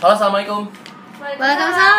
Halo, 0.00 0.16
assalamualaikum. 0.16 0.64
Waalaikumsalam. 1.20 1.92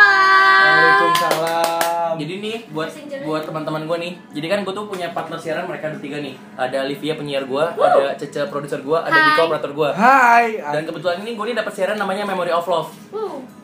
Waalaikumsalam. 0.66 2.12
Jadi 2.18 2.34
nih 2.42 2.56
buat 2.74 2.90
buat 3.22 3.42
teman-teman 3.46 3.86
gue 3.86 3.96
nih. 4.02 4.12
Jadi 4.34 4.46
kan 4.50 4.58
gue 4.66 4.74
tuh 4.74 4.90
punya 4.90 5.14
partner 5.14 5.38
siaran 5.38 5.70
mereka 5.70 5.94
bertiga 5.94 6.18
nih. 6.18 6.34
Ada 6.58 6.82
Livia 6.82 7.14
penyiar 7.14 7.46
gue, 7.46 7.62
ada 7.62 8.10
Cece 8.18 8.50
produser 8.50 8.82
gue, 8.82 8.98
ada. 8.98 9.14
Diko 9.14 9.46
operator 9.46 9.70
gue. 9.70 9.90
Hai. 9.94 10.58
Dan 10.58 10.82
kebetulan 10.82 11.22
ini 11.22 11.38
gue 11.38 11.44
nih 11.54 11.56
dapat 11.62 11.72
siaran 11.78 11.94
namanya 11.94 12.26
Memory 12.26 12.50
of 12.50 12.66
Love. 12.66 12.90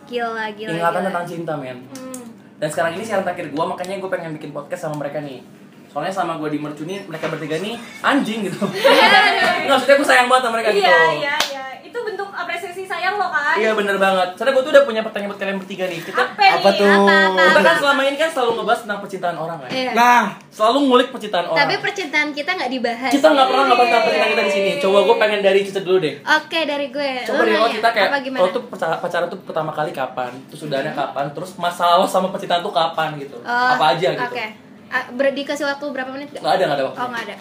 Gila, 0.06 0.54
gila. 0.54 0.70
Ingatan 0.70 1.02
gila. 1.02 1.08
tentang 1.10 1.24
cinta, 1.26 1.52
men. 1.58 1.82
Hmm. 1.98 2.22
Dan 2.62 2.68
sekarang 2.70 2.94
ini 2.94 3.02
siaran 3.02 3.26
terakhir 3.26 3.50
gue, 3.50 3.64
makanya 3.66 3.98
gue 3.98 4.10
pengen 4.14 4.38
bikin 4.38 4.54
podcast 4.54 4.86
sama 4.86 5.02
mereka 5.02 5.18
nih. 5.18 5.42
Soalnya 5.90 6.14
sama 6.14 6.38
gue 6.38 6.46
di 6.46 6.62
mercu 6.62 6.86
nih, 6.86 7.10
mereka 7.10 7.26
bertiga 7.26 7.58
nih 7.58 7.74
anjing 8.06 8.46
gitu. 8.46 8.62
Nggak, 9.66 9.66
maksudnya 9.66 9.96
gue 9.98 10.06
sayang 10.06 10.30
banget 10.30 10.42
sama 10.46 10.54
mereka 10.62 10.70
gitu. 10.78 10.86
Iya, 10.86 11.02
iya, 11.18 11.34
iya. 11.50 11.64
Itu 11.82 11.98
bentuk 12.06 12.30
apresiasi 12.30 12.77
sayang 12.88 13.14
lo 13.14 13.28
kan? 13.28 13.54
Iya 13.54 13.70
bener 13.72 13.96
banget. 13.96 14.28
Soalnya 14.34 14.52
gue 14.52 14.64
tuh 14.64 14.72
udah 14.72 14.84
punya 14.84 15.00
pertanyaan 15.04 15.28
buat 15.28 15.38
kalian 15.38 15.58
bertiga 15.60 15.84
nih. 15.84 16.00
Kita 16.00 16.16
Apa, 16.18 16.42
Apa 16.56 16.68
nih? 16.68 16.80
tuh? 16.80 16.88
Apa, 16.88 17.14
apa? 17.28 17.42
kita 17.44 17.60
kan 17.60 17.76
selama 17.76 18.00
ini 18.02 18.16
kan 18.16 18.30
selalu 18.32 18.50
ngebahas 18.56 18.80
tentang 18.82 18.98
percintaan 18.98 19.36
orang 19.36 19.58
kan. 19.60 19.70
Iya. 19.70 19.90
Nah, 19.92 20.24
Selalu 20.48 20.78
ngulik 20.90 21.08
percintaan 21.12 21.46
orang. 21.46 21.60
Tapi 21.60 21.74
percintaan 21.78 22.28
kita 22.32 22.50
nggak 22.50 22.70
dibahas. 22.72 23.10
kita 23.12 23.26
nggak 23.30 23.46
pernah 23.46 23.64
ngebahas 23.64 23.86
tentang 23.86 24.02
percintaan 24.02 24.30
kita 24.32 24.42
di 24.42 24.52
sini. 24.52 24.70
Coba 24.80 24.98
gue 25.04 25.16
pengen 25.20 25.40
dari 25.40 25.60
Cica 25.62 25.80
dulu 25.80 25.98
deh. 26.00 26.14
Oke, 26.18 26.60
dari 26.64 26.86
gue. 26.88 27.10
Coba 27.22 27.40
deh 27.44 27.54
lo 27.54 27.68
kita 27.68 27.88
kayak 27.92 28.08
apa 28.08 28.18
gimana? 28.24 28.40
lo 28.40 28.46
tuh 28.50 28.62
pacaran, 28.66 29.26
tuh 29.28 29.38
pertama 29.44 29.70
kali 29.70 29.90
kapan? 29.92 30.32
Terus 30.48 30.60
udahannya 30.64 30.94
kapan? 30.96 31.24
Terus 31.30 31.50
masalah 31.54 32.08
sama 32.08 32.32
percintaan 32.32 32.64
tuh 32.64 32.72
kapan 32.72 33.14
gitu? 33.20 33.36
Oh, 33.38 33.68
Apa 33.76 33.94
aja 33.94 34.08
gitu? 34.10 34.24
Oke. 34.24 34.46
Ah, 34.88 35.04
ber- 35.12 35.36
dikasih 35.36 35.68
waktu 35.68 35.84
berapa 35.92 36.08
menit? 36.08 36.32
Nggak 36.32 36.54
ada 36.58 36.64
nggak 36.64 36.78
ada 36.80 36.84
waktu. 36.88 36.98
Oh, 36.98 37.08
nggak 37.12 37.24
ada. 37.28 37.36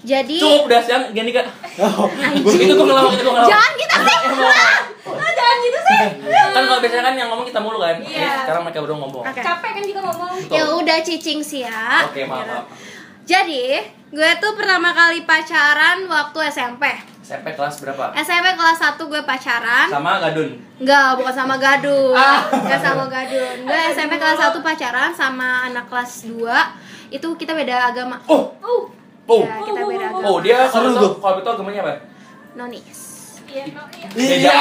Jadi 0.00 0.40
Cukup 0.40 0.64
udah 0.64 0.80
siang 0.80 1.04
gini 1.12 1.30
kak. 1.30 1.44
oh, 1.84 2.08
itu 2.40 2.72
gue 2.72 2.86
ngelawak 2.88 3.12
itu 3.12 3.24
ngelawak. 3.24 3.50
Jangan 3.52 3.72
kita 3.76 3.94
sih. 4.00 4.16
Ah, 5.10 5.32
jangan 5.36 5.56
gitu 5.60 5.78
sih. 5.80 6.00
kan 6.50 6.62
kalau 6.64 6.80
biasanya 6.80 7.04
kan 7.04 7.14
yang 7.20 7.28
ngomong 7.28 7.46
kita 7.46 7.60
mulu 7.60 7.78
kan. 7.78 7.96
Iya. 8.00 8.08
Ini 8.08 8.40
Sekarang 8.44 8.62
mereka 8.64 8.78
berdua 8.80 8.98
ngomong. 9.04 9.22
Oke. 9.28 9.40
Capek 9.44 9.70
kan 9.76 9.82
juga 9.84 10.00
ngomong. 10.08 10.30
Ya 10.48 10.64
udah 10.72 10.96
cicing 11.04 11.40
sih 11.44 11.62
ya. 11.68 12.08
Oke 12.08 12.24
maaf. 12.24 12.44
maaf. 12.48 12.64
Jadi, 13.28 13.78
gue 14.10 14.30
tuh 14.42 14.52
pertama 14.58 14.90
kali 14.90 15.22
pacaran 15.22 16.02
waktu 16.08 16.38
SMP. 16.50 16.82
SMP 17.22 17.54
kelas 17.54 17.78
berapa? 17.78 18.10
SMP 18.18 18.58
kelas 18.58 18.82
1 18.82 18.98
gue 18.98 19.22
pacaran. 19.22 19.86
Sama 19.86 20.18
Gadun. 20.18 20.50
Enggak, 20.82 21.14
bukan 21.14 21.30
sama 21.30 21.54
Gadun. 21.62 22.16
Ah. 22.18 22.42
Enggak 22.50 22.80
sama 22.82 23.06
Gadun. 23.06 23.70
Gue 23.70 23.80
SMP 23.94 24.18
kelas 24.18 24.40
1 24.50 24.58
pacaran 24.58 25.14
sama 25.14 25.70
anak 25.70 25.86
kelas 25.86 26.26
2. 26.26 27.14
Itu 27.14 27.38
kita 27.38 27.54
beda 27.54 27.94
agama. 27.94 28.18
Oh, 28.26 28.50
Uh, 28.58 28.90
oh, 29.30 29.42
Ya, 29.42 29.54
kita 29.62 29.80
beda 29.80 30.04
agama. 30.08 30.26
oh 30.26 30.36
dia 30.38 30.56
kalau 30.58 30.70
Seru 30.74 30.88
itu 30.90 30.98
tuh. 31.00 31.12
kalau 31.16 31.36
itu 31.38 31.48
agamanya 31.48 31.80
apa? 31.80 31.92
Nonis. 32.52 33.00
iya, 33.46 33.64
iya. 33.66 33.82
iya, 34.12 34.36
iya, 34.36 34.56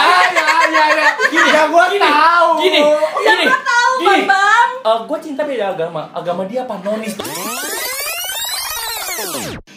iya, 0.65 0.85
iya. 0.91 1.07
Gini, 1.27 1.49
Ya 1.51 1.63
gua 1.67 1.85
gini, 1.87 2.01
tahu. 2.03 2.49
Gini, 2.59 2.81
gini, 3.19 3.45
tahu, 3.45 3.91
gini. 3.99 4.21
Bang. 4.25 4.69
Eh, 4.79 4.99
gue 5.03 5.17
cinta 5.19 5.41
beda 5.43 5.65
agama. 5.71 6.01
Agama 6.11 6.41
dia 6.43 6.63
apa? 6.63 6.77
Nonis. 6.79 7.13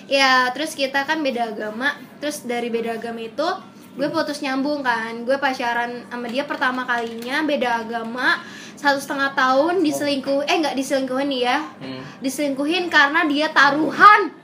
Ya, 0.07 0.53
terus 0.53 0.73
kita 0.73 1.03
kan 1.03 1.21
beda 1.21 1.51
agama. 1.51 1.93
Terus 2.19 2.41
dari 2.43 2.69
beda 2.69 2.97
agama 2.97 3.21
itu 3.21 3.49
gue 3.93 4.09
putus 4.09 4.41
nyambung 4.41 4.81
kan. 4.81 5.25
Gue 5.25 5.37
pacaran 5.37 6.05
sama 6.07 6.27
dia 6.27 6.45
pertama 6.45 6.85
kalinya 6.85 7.41
beda 7.43 7.81
agama 7.83 8.41
satu 8.75 8.99
setengah 8.99 9.31
tahun 9.33 9.79
diselingkuh 9.81 10.43
eh 10.43 10.57
nggak 10.59 10.75
diselingkuhin 10.75 11.31
ya 11.31 11.63
Hmm. 11.79 12.03
diselingkuhin 12.19 12.91
karena 12.91 13.23
dia 13.25 13.47
taruhan 13.49 14.35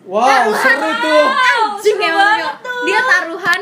Wow, 0.00 0.48
seru 0.52 0.90
tuh. 0.98 1.24
Anjing 1.28 1.96
seru 1.96 2.02
emang 2.02 2.18
banget 2.18 2.54
dia. 2.58 2.82
dia 2.88 3.00
taruhan 3.00 3.60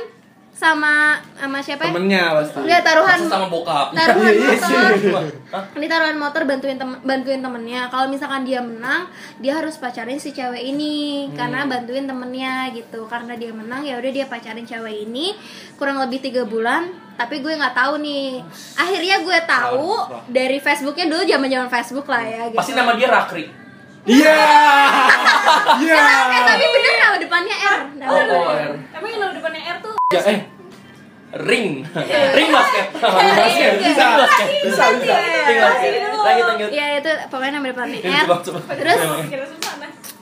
sama 0.50 0.94
sama 1.36 1.62
siapa 1.62 1.86
ya? 1.86 1.94
Temennya 1.94 2.24
pasti. 2.34 2.58
dia 2.66 2.80
taruhan 2.80 3.14
Masa 3.16 3.30
sama 3.30 3.46
bokap. 3.46 3.86
taruhan 3.92 4.26
Iya, 4.26 4.48
iya, 4.48 4.58
motor 4.58 5.26
Hah? 5.48 5.64
ini 5.72 5.86
taruhan 5.86 6.16
motor 6.16 6.42
bantuin 6.42 6.74
tem 6.74 6.90
bantuin 6.98 7.38
temennya 7.38 7.86
kalau 7.86 8.10
misalkan 8.10 8.42
dia 8.42 8.58
menang 8.58 9.06
dia 9.38 9.54
harus 9.54 9.78
pacarin 9.78 10.18
si 10.18 10.34
cewek 10.34 10.58
ini 10.58 10.94
karena 11.32 11.62
bantuin 11.62 12.10
temennya 12.10 12.74
gitu 12.74 13.06
karena 13.06 13.38
dia 13.38 13.54
menang 13.54 13.86
ya 13.86 13.98
udah 13.98 14.10
dia 14.10 14.26
pacarin 14.26 14.66
cewek 14.66 15.06
ini 15.06 15.30
kurang 15.76 16.02
lebih 16.02 16.18
tiga 16.20 16.42
bulan 16.42 16.90
tapi 17.14 17.38
gue 17.38 17.54
nggak 17.54 17.74
tahu 17.74 18.02
nih 18.02 18.42
akhirnya 18.74 19.16
gue 19.22 19.38
tahu 19.44 19.90
dari 20.26 20.58
Facebooknya 20.58 21.06
dulu 21.06 21.22
zaman 21.22 21.48
zaman 21.48 21.68
Facebook 21.68 22.06
lah 22.06 22.24
ya 22.24 22.42
gitu 22.48 22.58
Pasti 22.58 22.72
nama 22.72 22.94
dia 22.94 23.06
Rakri. 23.06 23.67
Iya. 24.08 24.38
Iya. 25.78 26.00
eh 26.32 26.42
tapi 26.44 26.64
bener 26.64 26.92
nama 26.98 27.16
depannya 27.20 27.56
R 27.56 27.80
nama 27.96 28.08
Oh, 28.08 28.18
depannya 28.20 28.48
oh, 28.48 28.56
R. 28.56 28.72
Emang 28.98 29.10
yang 29.12 29.32
depannya 29.36 29.62
R 29.62 29.76
tuh 29.84 29.94
Ya, 30.08 30.22
eh. 30.24 30.40
Ring. 31.28 31.84
Ring 31.84 32.48
basket. 32.48 32.86
Ring 33.20 33.32
basket. 33.36 33.72
Iya. 33.76 33.92
Ring 33.92 34.12
basket. 34.16 34.48
Bisa, 34.64 34.84
bisa. 34.96 35.16
Ring 35.44 35.60
basket. 35.60 35.92
Lanjut, 36.08 36.44
lanjut. 36.48 36.68
ya 36.72 36.84
itu 36.96 37.10
pokoknya 37.28 37.52
nama 37.60 37.66
depannya 37.68 37.98
Ini 38.00 38.16
R 38.16 38.26
terus. 38.72 39.00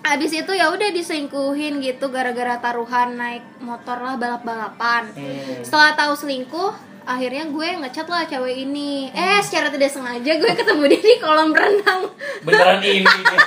Abis 0.07 0.31
itu 0.39 0.53
ya 0.55 0.67
udah 0.71 0.89
diselingkuhin 0.91 1.83
gitu 1.83 2.11
gara-gara 2.11 2.59
taruhan 2.63 3.19
naik 3.19 3.43
motor 3.59 3.99
lah 4.03 4.15
balap-balapan. 4.19 5.11
Hmm. 5.15 5.63
Setelah 5.67 5.99
tahu 5.99 6.15
selingkuh, 6.15 6.71
akhirnya 7.07 7.45
gue 7.47 7.69
ngechat 7.79 8.05
lah 8.05 8.23
cewek 8.25 8.57
ini. 8.61 9.09
Eh, 9.09 9.39
secara 9.41 9.71
tidak 9.71 9.89
sengaja 9.89 10.33
gue 10.33 10.53
ketemu 10.53 10.83
dia 10.89 11.01
di 11.01 11.15
kolam 11.17 11.51
renang. 11.51 12.11
Beneran 12.43 12.79
ini 12.79 13.01
dia. 13.03 13.41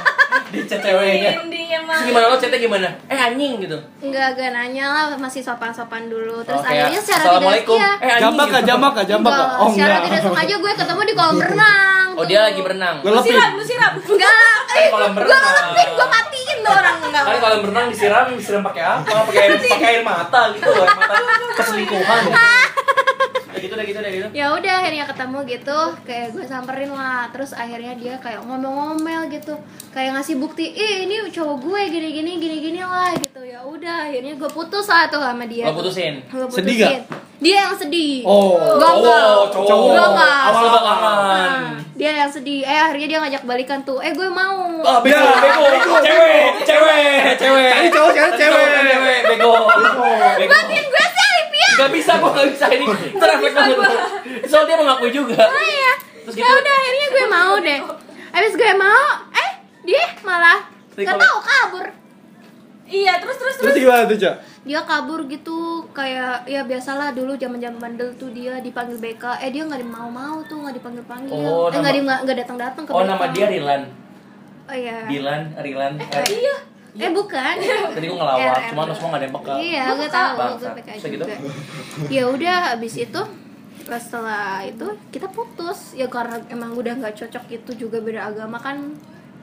Di 0.49 0.59
chat 0.63 0.79
ceweknya. 0.79 1.35
Terus 1.37 2.05
gimana 2.05 2.25
lo 2.25 2.37
chatnya 2.37 2.57
gimana? 2.57 2.87
Eh 3.05 3.19
anjing 3.19 3.59
gitu. 3.59 3.77
Enggak, 3.99 4.33
agak 4.33 4.49
nanya 4.51 4.85
lah 4.87 5.05
masih 5.15 5.41
sopan-sopan 5.41 6.07
dulu. 6.07 6.39
Terus 6.41 6.57
Oh, 6.57 6.63
kayak, 6.63 6.87
akhirnya 6.87 6.99
secara 6.99 7.17
tidak 7.17 7.29
Assalamualaikum. 7.29 7.75
iya. 7.75 7.89
Eh 7.91 8.07
anjing. 8.07 8.23
Jambak 8.23 8.45
kah, 8.45 8.55
gitu. 8.55 8.67
jambak 8.67 8.91
kah, 8.91 9.05
jambak? 9.05 9.31
Enggak, 9.31 9.49
Oh, 9.53 9.67
secara 9.69 9.85
enggak. 9.89 10.05
tidak 10.07 10.21
sengaja 10.23 10.55
gue 10.55 10.71
ketemu 10.73 11.01
di 11.01 11.13
kolam 11.13 11.37
renang. 11.39 12.07
Oh 12.15 12.25
dia 12.25 12.39
lagi 12.41 12.59
berenang. 12.59 12.95
Gue 12.99 13.09
Lu 13.09 13.17
lepin. 13.17 13.31
siram, 13.31 13.51
lu 13.53 13.63
siram. 13.63 13.93
Enggak 13.99 14.33
lah. 14.33 14.57
Kan 14.65 14.83
kolam 14.89 15.11
Gue 15.11 15.23
renang. 15.23 15.43
ngelepin, 15.45 15.87
gue 15.91 16.07
matiin 16.09 16.57
tuh 16.59 16.73
orang 16.73 16.97
enggak. 16.99 17.23
Kan 17.23 17.37
kalau 17.37 17.57
berenang 17.61 17.85
disiram, 17.89 18.25
disiram 18.31 18.61
pakai 18.63 18.83
apa? 18.85 19.11
Pakai 19.25 19.41
air, 19.41 19.51
pakai 19.59 19.87
air 19.91 20.01
mata 20.01 20.41
gitu 20.51 20.65
loh, 20.67 20.85
air 20.85 20.97
mata 21.27 21.53
keselingkuhan. 21.55 22.21
Udah 23.59 23.65
gitu, 23.65 23.73
udah 23.73 23.85
gitu, 23.85 23.99
udah 23.99 24.11
gitu. 24.11 24.27
ya 24.31 24.45
udah 24.49 24.73
akhirnya 24.77 25.03
ketemu 25.05 25.39
gitu 25.49 25.79
kayak 26.01 26.27
gue 26.31 26.43
samperin 26.45 26.91
lah 26.91 27.27
terus 27.29 27.51
akhirnya 27.53 27.93
dia 27.93 28.15
kayak 28.17 28.39
ngomel-ngomel 28.41 29.27
gitu 29.29 29.53
kayak 29.89 30.15
ngasih 30.15 30.35
bukti 30.35 30.65
ih 30.65 31.03
ini 31.03 31.27
cowok 31.27 31.57
gue 31.59 31.79
gini 31.89 32.09
gini 32.13 32.31
gini 32.37 32.55
gini 32.61 32.79
lah 32.79 33.11
gitu 33.13 33.41
ya 33.41 33.59
udah 33.61 34.07
akhirnya 34.07 34.33
gue 34.33 34.49
putus 34.49 34.85
lah 34.85 35.05
tuh 35.05 35.19
sama 35.19 35.43
dia 35.43 35.65
Lo 35.65 35.75
putusin. 35.75 36.23
Gua 36.25 36.47
Sedih 36.47 36.79
putusin. 36.79 37.01
dia 37.37 37.55
yang 37.61 37.75
sedih 37.75 38.23
Oh. 38.23 38.55
Gua 38.73 38.89
enggak. 38.95 39.23
cowok. 39.49 39.91
Enggak. 39.91 40.39
Awal 40.45 40.59
Nah, 40.59 40.71
belakangan. 40.73 41.51
dia 41.93 42.11
yang 42.15 42.29
sedih 42.29 42.59
eh 42.61 42.79
akhirnya 42.81 43.07
dia 43.07 43.19
ngajak 43.19 43.43
balikan 43.43 43.79
tuh 43.81 43.99
eh 43.99 44.11
gue 44.11 44.27
mau 44.27 44.71
Ah, 44.79 44.99
bego, 44.99 45.19
Ya, 45.19 45.35
bego, 45.35 45.63
bego, 45.65 45.95
cewek, 45.99 46.63
cewek, 46.63 47.35
cewek. 47.35 47.67
Tadi 47.69 47.89
cowok, 47.89 48.11
cewek. 48.15 48.31
cewek, 48.39 49.19
bego. 49.27 49.51
Bego. 50.37 50.55
gue 50.55 50.88
Gak 51.79 51.91
bisa, 51.91 52.11
gua 52.17 52.29
gak 52.33 52.47
bisa 52.49 52.65
ini. 52.69 52.85
Terrefleks 53.13 53.55
banget. 53.55 53.79
Soalnya 54.43 54.67
dia 54.67 54.77
mengakui 54.77 55.09
juga. 55.09 55.39
oh 55.39 55.63
iya 55.65 55.93
Terus 56.21 56.35
ya 56.35 56.43
gitu. 56.43 56.59
udah 56.59 56.73
akhirnya 56.75 57.07
gue 57.09 57.25
mau 57.27 57.53
deh 57.59 57.79
abis 58.29 58.53
gue 58.53 58.73
mau 58.75 59.05
eh 59.33 59.51
dia 59.83 60.03
malah 60.21 60.59
gak 60.93 61.17
tahu 61.17 61.37
kabur 61.41 61.87
Iya, 62.85 63.17
terus 63.17 63.37
terus 63.37 63.55
Terus 63.55 63.69
terus. 63.71 63.83
gimana 63.83 64.01
tuh, 64.03 64.17
Cak? 64.17 64.35
dia 64.59 64.81
kabur 64.81 65.25
gitu 65.25 65.57
kayak 65.89 66.45
ya 66.45 66.61
biasalah 66.61 67.09
dulu 67.11 67.33
zaman 67.33 67.57
zaman 67.57 67.77
bandel 67.79 68.09
tuh 68.13 68.29
dia 68.29 68.57
dipanggil 68.59 68.97
BK 68.97 69.23
eh 69.39 69.49
dia 69.49 69.63
nggak 69.63 69.81
mau 69.83 70.05
mau 70.07 70.41
tuh 70.43 70.59
nggak 70.59 70.75
dipanggil 70.75 71.01
panggil 71.03 71.31
Oh, 71.31 71.65
eh 71.65 71.71
nama- 71.71 71.81
nggak 71.81 71.93
di 71.95 72.01
nggak 72.05 72.37
datang 72.37 72.57
datang 72.59 72.83
ke 72.83 72.91
Oh, 72.91 72.99
BK. 72.99 73.07
nama 73.07 73.25
dia 73.29 73.45
Rilan. 73.47 73.81
oh 74.63 74.75
iya 74.75 74.97
Dilan, 75.05 75.41
Rilan. 75.55 75.91
Eh, 75.97 76.25
iya 76.35 76.55
eh 76.91 77.11
bukan 77.11 77.55
Tadi 77.91 78.05
gua 78.05 78.17
ngelawak, 78.17 78.49
RM. 78.55 78.69
cuma 78.69 78.81
lo 78.81 78.93
semua 78.93 79.09
gak 79.09 79.15
ada 79.15 79.25
yang 79.25 79.35
peka. 79.35 79.53
iya 79.59 79.83
gue 79.91 80.09
tahu 80.09 80.29
gue 80.31 80.49
gitu? 81.05 81.21
juga 81.21 81.35
ya 82.07 82.23
udah 82.25 82.55
habis 82.71 82.93
itu 82.95 83.21
pas 83.81 83.97
setelah 83.97 84.61
itu 84.61 84.85
kita 85.09 85.27
putus 85.27 85.93
ya 85.93 86.05
karena 86.05 86.37
emang 86.47 86.73
udah 86.73 86.93
nggak 86.95 87.13
cocok 87.15 87.45
itu 87.47 87.71
juga 87.75 87.97
beda 87.99 88.21
agama 88.27 88.57
kan 88.57 88.93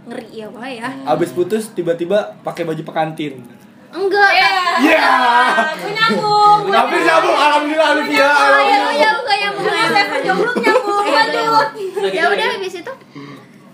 ngeri 0.04 0.28
ya 0.32 0.46
pak 0.48 0.70
ya 0.70 0.88
Abis 1.04 1.30
putus 1.30 1.70
tiba-tiba 1.70 2.34
pakai 2.40 2.62
baju 2.62 2.78
pekantin. 2.80 3.42
enggak 3.88 4.30
Iya. 4.30 4.50
Iya. 4.84 5.08
Gue 5.76 5.90
nyambung. 5.90 6.60
Tapi 6.68 6.96
nyambung 7.00 7.36
alhamdulillah 7.36 7.88
Alivia. 7.88 8.22
oh 8.22 8.28
ya 8.28 8.36
alhamdulillah. 8.36 8.92
ya 8.92 9.10
enggak 9.12 9.36
yang 9.36 9.54
bukan 9.54 9.74
Saya 9.88 10.18
jomblo 10.20 10.52
nyambung. 10.54 11.04
Lanjut. 11.08 11.66
Udah 11.66 11.70
gitu, 11.72 11.98
ya 12.12 12.22
udah 12.22 12.36
udah 12.36 12.48
habis 12.52 12.74
itu 12.76 12.92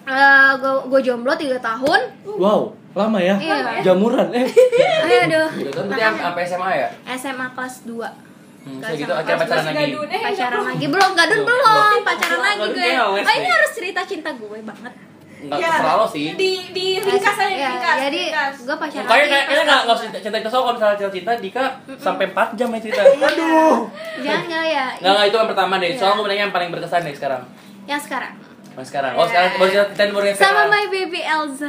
eh 0.05 0.51
gue 0.55 0.73
gue 0.87 1.01
jomblo 1.03 1.33
tiga 1.33 1.59
tahun 1.59 2.01
Wow, 2.25 2.61
lama 2.93 3.19
ya? 3.19 3.37
Iya. 3.37 3.83
Jamuran 3.85 4.29
eh. 4.33 4.47
Ayo 5.05 5.21
aduh 5.23 5.49
kan 5.71 5.85
berarti 5.87 6.19
sampai 6.19 6.43
SMA 6.45 6.71
ya? 6.75 6.89
SMA 7.15 7.47
kelas 7.51 7.77
2 7.85 8.31
Hmm, 8.63 8.79
Kelas 8.79 8.95
gitu 8.95 9.11
akhirnya 9.11 9.43
pacaran 9.43 9.65
lagi. 9.65 9.91
gadun. 9.91 10.07
Pacaran 10.07 10.63
lagi 10.65 10.87
belum 10.87 11.11
gadun 11.13 11.41
belum 11.43 11.99
pacaran 12.01 12.41
lagi 12.41 12.59
gue 12.63 12.71
kayak 12.77 13.03
oh 13.03 13.19
ini 13.19 13.27
nih. 13.37 13.51
harus 13.51 13.71
cerita 13.73 14.01
cinta 14.05 14.31
gue 14.33 14.59
banget 14.61 14.95
Enggak 15.43 15.59
Iya. 15.59 15.71
terserah 15.75 15.95
lo 15.99 16.07
sih. 16.07 16.27
Di 16.33 16.51
di 16.71 16.87
ringkas 16.97 17.35
aja, 17.37 17.51
Ya, 17.51 17.69
ringkas. 17.69 17.97
jadi 18.01 18.21
ringkas. 18.25 18.55
gue 18.63 18.77
pacaran 18.79 19.03
Kayaknya 19.05 19.19
lagi 19.35 19.43
kayaknya 19.43 19.59
pas 19.59 19.67
nggak 19.67 19.81
nggak 19.83 19.83
kelas 19.83 19.99
usah 20.07 20.21
cerita 20.21 20.39
kita 20.39 20.49
soal 20.49 20.63
kalau 20.63 20.75
misalnya 20.79 20.95
cerita 20.95 21.11
cinta 21.11 21.33
Dika 21.37 21.65
sampai 21.99 22.25
4 22.29 22.55
jam 22.55 22.69
ya 22.69 22.79
cerita. 22.81 23.03
Aduh. 23.03 23.77
jangan 24.21 24.43
nggak 24.47 24.65
ya 24.69 24.87
Nggak 24.97 25.11
nggak 25.13 25.27
itu 25.27 25.37
yang 25.37 25.51
pertama 25.51 25.75
deh. 25.77 25.89
Iya. 25.89 25.99
Soalnya 25.99 26.15
gue 26.17 26.27
nanya 26.29 26.39
yang 26.41 26.55
paling 26.55 26.71
berkesan 26.71 27.01
deh 27.03 27.15
sekarang. 27.15 27.43
yang 27.83 27.99
sekarang 27.99 28.33
Mas 28.73 28.89
sekarang. 28.89 29.13
Oh 29.21 29.27
sekarang 29.29 29.51
baru 29.61 29.71
cerita 29.71 29.93
cerita 29.93 30.13
baru 30.17 30.27
yang 30.33 30.39
sama 30.39 30.49
sekarang. 30.49 30.69
my 30.73 30.85
baby 30.89 31.21
Elza 31.21 31.69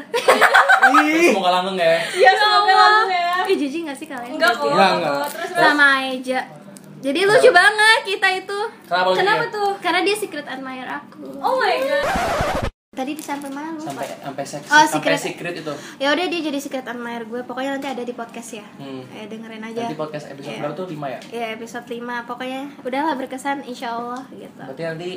Ih. 0.84 1.32
Semoga 1.32 1.50
langgeng 1.60 1.78
ya. 1.80 1.96
Iya, 2.12 2.32
semoga 2.36 2.74
langsung 2.76 3.12
ya. 3.12 3.28
Ih 3.44 3.56
jijik 3.60 3.82
gak 3.88 3.98
sih 3.98 4.08
kalian? 4.08 4.32
Enggak 4.36 4.52
kok. 4.56 4.72
Enggak, 4.72 4.92
enggak. 5.00 5.28
Terus. 5.32 5.50
Sama 5.56 5.88
Aja 6.00 6.40
Jadi 7.04 7.20
lucu 7.28 7.50
banget 7.52 8.00
kita 8.08 8.28
itu 8.32 8.60
Kenapa 8.88 9.10
Kenapa 9.12 9.44
tuh? 9.52 9.72
Karena 9.84 10.00
dia 10.08 10.16
secret 10.16 10.48
admirer 10.48 10.88
aku 10.88 11.28
Oh 11.44 11.60
my 11.60 11.76
god. 11.84 12.73
Tadi 12.94 13.12
sampai 13.16 13.50
mana 13.50 13.74
lupa 13.74 13.90
Sampai 13.90 14.06
sampai 14.16 14.44
seksi, 14.46 14.70
Oh, 14.70 14.86
sampai 14.86 15.18
secret. 15.18 15.20
secret 15.20 15.54
itu. 15.58 15.74
Ya 15.98 16.14
udah 16.14 16.26
dia 16.26 16.42
jadi 16.44 16.58
secret 16.58 16.86
admirer 16.86 17.24
gue 17.24 17.42
Pokoknya 17.42 17.74
nanti 17.74 17.88
ada 17.88 18.02
di 18.02 18.14
podcast 18.14 18.50
ya 18.54 18.66
Hmm. 18.76 19.02
Eh 19.10 19.26
dengerin 19.26 19.62
aja 19.64 19.82
Nanti 19.84 19.96
podcast 19.96 20.26
episode 20.28 20.52
Iya. 20.52 20.62
berapa 20.62 20.76
tuh 20.76 20.88
5 20.88 21.08
ya? 21.08 21.20
Ya 21.28 21.46
episode 21.52 21.86
5 21.86 21.98
Pokoknya 22.24 22.62
udahlah 22.80 23.14
berkesan 23.16 23.62
insya 23.64 23.94
Allah 23.94 24.22
gitu 24.32 24.58
Berarti 24.60 24.84
nanti 24.88 25.10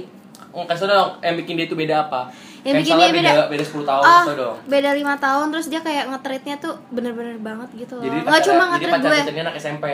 Oh, 0.52 0.64
kasih 0.64 0.84
dong, 0.84 1.16
yang 1.18 1.32
bikin 1.34 1.52
dia 1.54 1.64
itu 1.64 1.72
beda 1.72 1.96
apa? 2.02 2.28
Yang 2.60 2.64
Kayak 2.66 2.76
bikin 2.78 2.94
dia 2.94 3.08
beda, 3.10 3.30
beda- 3.30 3.48
beda 3.50 3.64
10 3.66 3.84
tahun, 3.86 4.02
Oh, 4.02 4.20
kasih 4.22 4.36
dong 4.36 4.56
beda 4.66 4.90
lima 4.92 5.14
tahun 5.16 5.46
terus 5.48 5.66
dia 5.66 5.80
kayak 5.80 6.04
nge-treatnya 6.08 6.56
tuh 6.56 6.74
bener-bener 6.90 7.36
banget 7.38 7.68
gitu 7.74 7.94
loh. 7.94 8.04
Jadi 8.04 8.16
Nggak 8.22 8.40
cuma 8.42 8.56
jadi 8.56 8.68
nge-treat 8.70 8.92
pacar 8.94 9.12
gue. 9.26 9.42
anak 9.42 9.54
SMP 9.54 9.86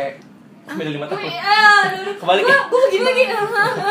Beda 0.63 0.89
5 0.89 1.11
tahun 1.11 1.21
ah, 1.27 1.81
aduh. 1.85 2.15
Kebalik 2.17 2.43
Gua 2.43 2.55
ya? 2.55 2.61
gua 2.71 2.81
begini 2.87 3.03
lagi. 3.03 3.25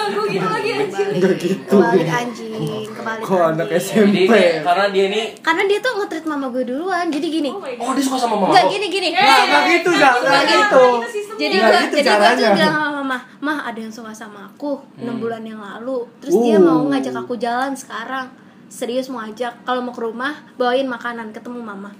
Gua 0.09 0.25
gitu 0.25 0.47
lagi 0.47 0.69
anjir. 0.71 1.07
Enggak 1.11 1.33
gitu. 1.37 1.67
Kebalik 1.69 2.07
anjing, 2.09 2.51
kebalik 2.89 3.21
Kok 3.21 3.39
anak 3.43 3.67
anjing. 3.67 3.81
SMP? 3.81 4.15
Jadi 4.23 4.63
karena 4.63 4.85
dia 4.87 5.03
ini 5.05 5.21
Karena 5.37 5.63
dia 5.67 5.79
tuh 5.79 5.91
nge-treat 5.93 6.25
mama 6.25 6.47
gue 6.47 6.63
duluan. 6.63 7.05
Jadi 7.07 7.27
gini. 7.27 7.49
Oh 7.51 7.59
Oh 7.59 7.91
dia 7.91 8.01
suka 8.01 8.17
sama 8.17 8.35
mama 8.35 8.49
Enggak 8.49 8.65
lo? 8.65 8.71
gini 8.71 8.85
gini. 8.87 9.09
Nggak, 9.11 9.39
nggak 9.43 9.63
gitu, 9.69 9.89
Zak. 9.93 10.13
Nggak 10.17 10.43
gitu. 10.47 10.85
Jadi 11.33 11.55
Nggak 11.55 11.69
gue 11.69 11.81
gitu 11.81 11.95
jadi 11.97 12.09
gue 12.09 12.31
tuh 12.31 12.49
bilang 12.55 12.73
sama 12.73 12.89
mama, 12.95 13.17
"Mah, 13.41 13.57
ada 13.65 13.79
yang 13.79 13.91
suka 13.91 14.11
sama 14.11 14.39
aku 14.47 14.71
6 14.95 15.15
bulan 15.17 15.41
yang 15.41 15.59
lalu." 15.59 16.07
Terus 16.19 16.35
dia 16.39 16.55
Uh. 16.55 16.63
mau 16.63 16.79
ngajak 16.87 17.15
aku 17.17 17.33
jalan 17.35 17.75
sekarang. 17.75 18.31
Serius 18.71 19.11
mau 19.11 19.19
ajak 19.19 19.67
kalau 19.67 19.83
mau 19.83 19.91
ke 19.91 19.99
rumah 19.99 20.31
bawain 20.55 20.87
makanan 20.87 21.35
ketemu 21.35 21.59
mama. 21.59 21.91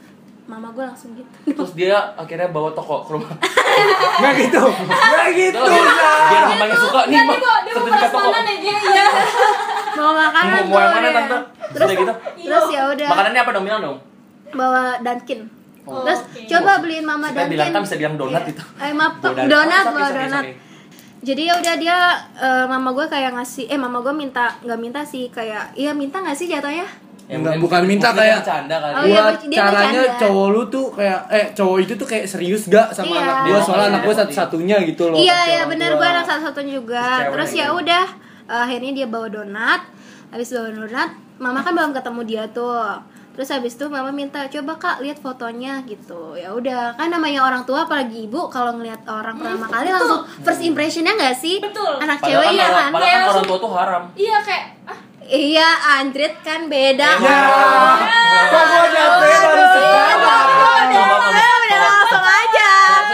Mama 0.52 0.68
gue 0.70 0.84
langsung 0.84 1.12
gitu. 1.14 1.32
Terus 1.48 1.72
dia 1.74 1.96
akhirnya 2.14 2.50
bawa 2.50 2.70
toko 2.72 3.02
ke 3.02 3.12
rumah 3.12 3.32
Nggak 4.20 4.34
gitu. 4.38 4.64
Nggak 4.84 5.30
gitu. 5.34 5.62
Biar 5.64 5.88
Zak. 5.88 6.20
biar 6.28 6.44
mamanya 6.46 6.76
suka 6.78 7.00
nih 7.02 7.16
Mak, 7.16 7.24
dia 7.24 7.40
mau 7.40 7.56
dia 7.58 7.72
mau 7.72 7.80
sertifikat 7.80 8.10
toko 8.12 8.28
ya 8.30 8.42
dia. 8.54 8.76
Iya. 8.76 9.06
Bawa 9.92 10.12
makanan 10.18 10.52
Mau 10.52 10.68
mau 10.68 10.78
yang 10.78 10.92
mana 10.92 11.02
dia. 11.02 11.16
tante? 11.18 11.38
Terus 11.72 11.90
gitu 11.94 12.14
terus 12.42 12.66
ya 12.70 12.82
udah 12.86 13.08
Makanannya 13.08 13.40
apa 13.40 13.52
dong 13.52 13.66
bilang 13.66 13.82
dong? 13.82 13.98
bawa 14.52 14.84
Dunkin. 15.00 15.40
Oh. 15.82 16.04
Terus 16.04 16.20
Oke. 16.22 16.44
coba 16.46 16.72
beliin 16.78 17.06
mama 17.06 17.26
Kita 17.26 17.38
Dunkin. 17.40 17.52
bilang 17.54 17.68
kan 17.70 17.82
bisa 17.82 17.96
bilang 17.96 18.16
donat 18.16 18.44
Iya. 18.44 18.52
itu 18.52 18.64
Eh 18.78 18.92
maaf, 18.92 19.14
donat, 19.18 19.46
donat. 19.48 19.84
Oh, 19.84 19.94
sorry, 19.94 20.20
donat. 20.20 20.32
sorry. 20.38 20.54
Jadi 21.22 21.42
ya 21.44 21.54
udah 21.56 21.76
dia 21.78 21.98
eh, 22.36 22.66
mama 22.66 22.90
gue 22.92 23.06
kayak 23.06 23.32
ngasih 23.32 23.66
eh 23.66 23.78
mama 23.78 24.00
gue 24.00 24.12
minta 24.12 24.52
nggak 24.60 24.76
minta 24.78 25.02
sih 25.02 25.30
kayak 25.30 25.72
iya 25.76 25.94
minta 25.94 26.18
nggak 26.18 26.34
sih 26.34 26.46
jatuhnya? 26.46 26.84
Ya, 27.32 27.40
Enggak, 27.40 27.56
mungkin- 27.56 27.64
bukan 27.64 27.82
minta 27.88 28.10
kayak- 28.12 28.44
bercanda 28.44 28.76
kali 28.78 28.92
Oh, 28.92 29.04
iya, 29.08 29.24
caranya 29.50 30.02
bercanda. 30.04 30.20
cowok 30.20 30.48
lu 30.50 30.62
tuh 30.68 30.86
kayak 30.92 31.20
eh 31.32 31.46
cowok 31.54 31.78
itu 31.80 31.94
tuh 31.96 32.04
kayak 32.06 32.26
serius 32.28 32.62
gak 32.68 32.92
sama 32.92 33.08
Iya. 33.10 33.22
anak 33.22 33.38
gua 33.42 33.60
soalnya 33.62 33.80
Iya. 33.80 33.90
anak 33.90 34.02
gua 34.04 34.16
satu-satunya 34.18 34.76
gitu 34.86 35.04
loh. 35.06 35.16
iya 35.16 35.38
iya 35.48 35.64
tua. 35.90 35.98
gue 35.98 36.08
anak 36.12 36.26
satu-satunya 36.26 36.74
juga. 36.76 37.00
Terus 37.00 37.24
cewek 37.24 37.32
Terus 37.32 37.52
ya 37.56 37.68
udah 37.72 38.06
eh, 38.46 38.62
akhirnya 38.62 38.92
dia 38.94 39.08
bawa 39.08 39.28
donat. 39.28 39.82
Habis 40.28 40.48
bawa 40.50 40.70
donat, 40.78 41.10
mama 41.38 41.60
kan 41.60 41.72
belum 41.72 41.92
ketemu 41.94 42.22
dia 42.26 42.44
tuh. 42.50 43.00
Terus 43.32 43.48
habis 43.50 43.74
itu 43.74 43.88
mama 43.88 44.12
minta 44.12 44.44
coba 44.46 44.76
kak 44.76 45.00
lihat 45.00 45.16
fotonya 45.18 45.80
gitu. 45.84 46.36
Ya 46.36 46.52
udah 46.52 46.92
kan 46.94 47.08
namanya 47.08 47.42
orang 47.42 47.64
tua 47.64 47.86
apalagi 47.86 48.28
ibu 48.28 48.52
kalau 48.52 48.76
ngelihat 48.76 49.00
orang 49.06 49.40
pertama 49.40 49.66
kali 49.66 49.88
langsung 49.90 50.20
first 50.38 50.60
impressionnya 50.62 51.16
nggak 51.16 51.32
sih? 51.34 51.58
Betul. 51.58 51.96
Anak 51.98 52.20
Padahal 52.20 52.28
cewek 52.30 52.46
kan 52.46 52.52
ya 52.54 52.60
orang- 52.62 52.76
kan? 52.76 52.92
Padahal 52.92 53.08
kan 53.08 53.16
Kayak 53.16 53.32
orang 53.32 53.46
tua 53.46 53.58
tuh 53.58 53.72
haram 53.74 54.04
Iya 54.14 54.38
kayak 54.42 54.64
ah, 54.84 54.98
Iya, 55.32 55.68
Andrit 55.96 56.36
kan 56.42 56.68
beda. 56.68 57.10
Ya. 57.16 57.40
Kok 58.52 58.64
gua 58.68 58.84
nyampe 58.86 59.28
baru 59.32 59.66
sekarang. 59.66 60.20
Udah, 60.92 61.52
udah 61.58 61.80
langsung 61.80 62.26
aja. 62.26 62.70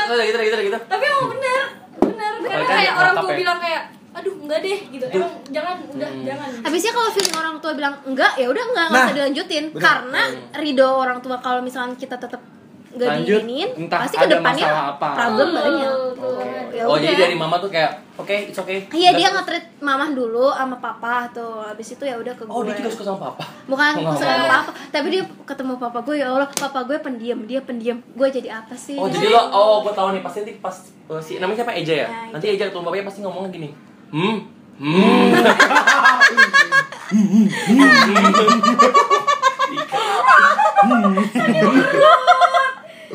Udah 0.07 0.25
gitu, 0.25 0.33
udah 0.33 0.45
gitu, 0.45 0.55
udah 0.55 0.65
gitu 0.65 0.79
tapi 0.87 1.03
emang 1.05 1.25
bener 1.29 1.63
bener 1.99 2.31
karena 2.41 2.65
kayak 2.65 2.93
orang 2.95 3.15
tua 3.17 3.29
ya? 3.29 3.37
bilang 3.37 3.59
kayak 3.59 3.81
aduh 4.11 4.33
enggak 4.35 4.59
deh 4.59 4.79
gitu 4.89 5.05
emang 5.07 5.31
jangan 5.47 5.75
udah 5.87 6.09
Hmm. 6.09 6.23
jangan 6.25 6.49
Habisnya 6.63 6.91
kalau 6.91 7.09
feeling 7.11 7.35
orang 7.35 7.55
tua 7.59 7.71
bilang 7.73 7.95
enggak, 8.03 8.31
ya 8.33 8.47
udah 8.47 8.63
enggak, 8.65 8.85
enggak 8.87 8.97
Nah, 8.97 9.05
usah 9.05 9.15
dilanjutin. 9.15 9.63
bener. 9.69 9.83
Karena 9.83 10.21
ridho 10.55 10.89
orang 10.89 11.19
tua 11.19 11.37
kalau 11.37 11.61
misalkan 11.61 11.93
kita 11.93 12.15
tetap 12.17 12.41
Lanjut, 12.95 13.41
diinin, 13.43 13.69
entah 13.75 13.99
pasti 14.05 14.15
masalah 14.39 14.95
apa. 14.95 15.09
problem 15.11 15.49
banyak. 15.51 15.91
Ya 16.71 16.83
Oh 16.85 16.93
udah. 16.93 17.03
jadi 17.03 17.15
dari 17.19 17.35
mama 17.35 17.57
tuh 17.57 17.67
kayak 17.67 18.05
Oke, 18.17 18.49
it's 18.49 18.57
okay 18.57 18.81
Iya 18.89 19.13
dia 19.13 19.29
Udah. 19.29 19.41
nge-treat 19.41 19.65
mamah 19.77 20.09
dulu 20.09 20.49
sama 20.49 20.77
papa 20.77 21.29
tuh. 21.29 21.61
Habis 21.63 21.93
itu 21.93 22.03
ya 22.03 22.17
udah 22.17 22.33
ke 22.33 22.43
gue. 22.43 22.53
Oh 22.53 22.61
dia 22.61 22.73
juga 22.73 22.89
suka 22.89 23.03
sama 23.05 23.29
papa 23.29 23.45
Bukan 23.65 23.91
Oh, 23.97 24.01
nggak 24.03 24.17
sama 24.17 24.33
apa-apa. 24.39 24.57
papa, 24.65 24.71
tapi 24.89 25.07
dia 25.09 25.23
ketemu 25.45 25.73
papa 25.77 25.99
gue 26.01 26.15
ya 26.15 26.25
Allah, 26.27 26.49
papa 26.49 26.79
gue 26.83 26.97
pendiam, 26.97 27.39
dia 27.43 27.59
pendiam. 27.61 27.97
Gue 28.11 28.27
jadi 28.29 28.49
apa 28.55 28.73
sih? 28.73 28.97
Oh 28.97 29.05
jadi 29.05 29.29
lo, 29.29 29.41
oh 29.47 29.81
gue 29.81 29.93
tahu 29.93 30.13
nih 30.13 30.21
pasti 30.21 30.37
nanti 30.41 30.53
pas 30.57 30.75
uh, 31.07 31.21
si 31.21 31.37
namanya 31.37 31.61
siapa 31.61 31.73
Eja 31.73 31.93
ya? 31.95 32.07
Ya. 32.07 32.21
Nanti 32.31 32.45
Eja 32.49 32.63
ketemu 32.65 32.83
bapaknya 32.83 33.05
pasti 33.05 33.19
ngomongnya 33.21 33.49
gini, 33.51 33.69
hmm, 34.09 34.37
hmm. 34.77 35.25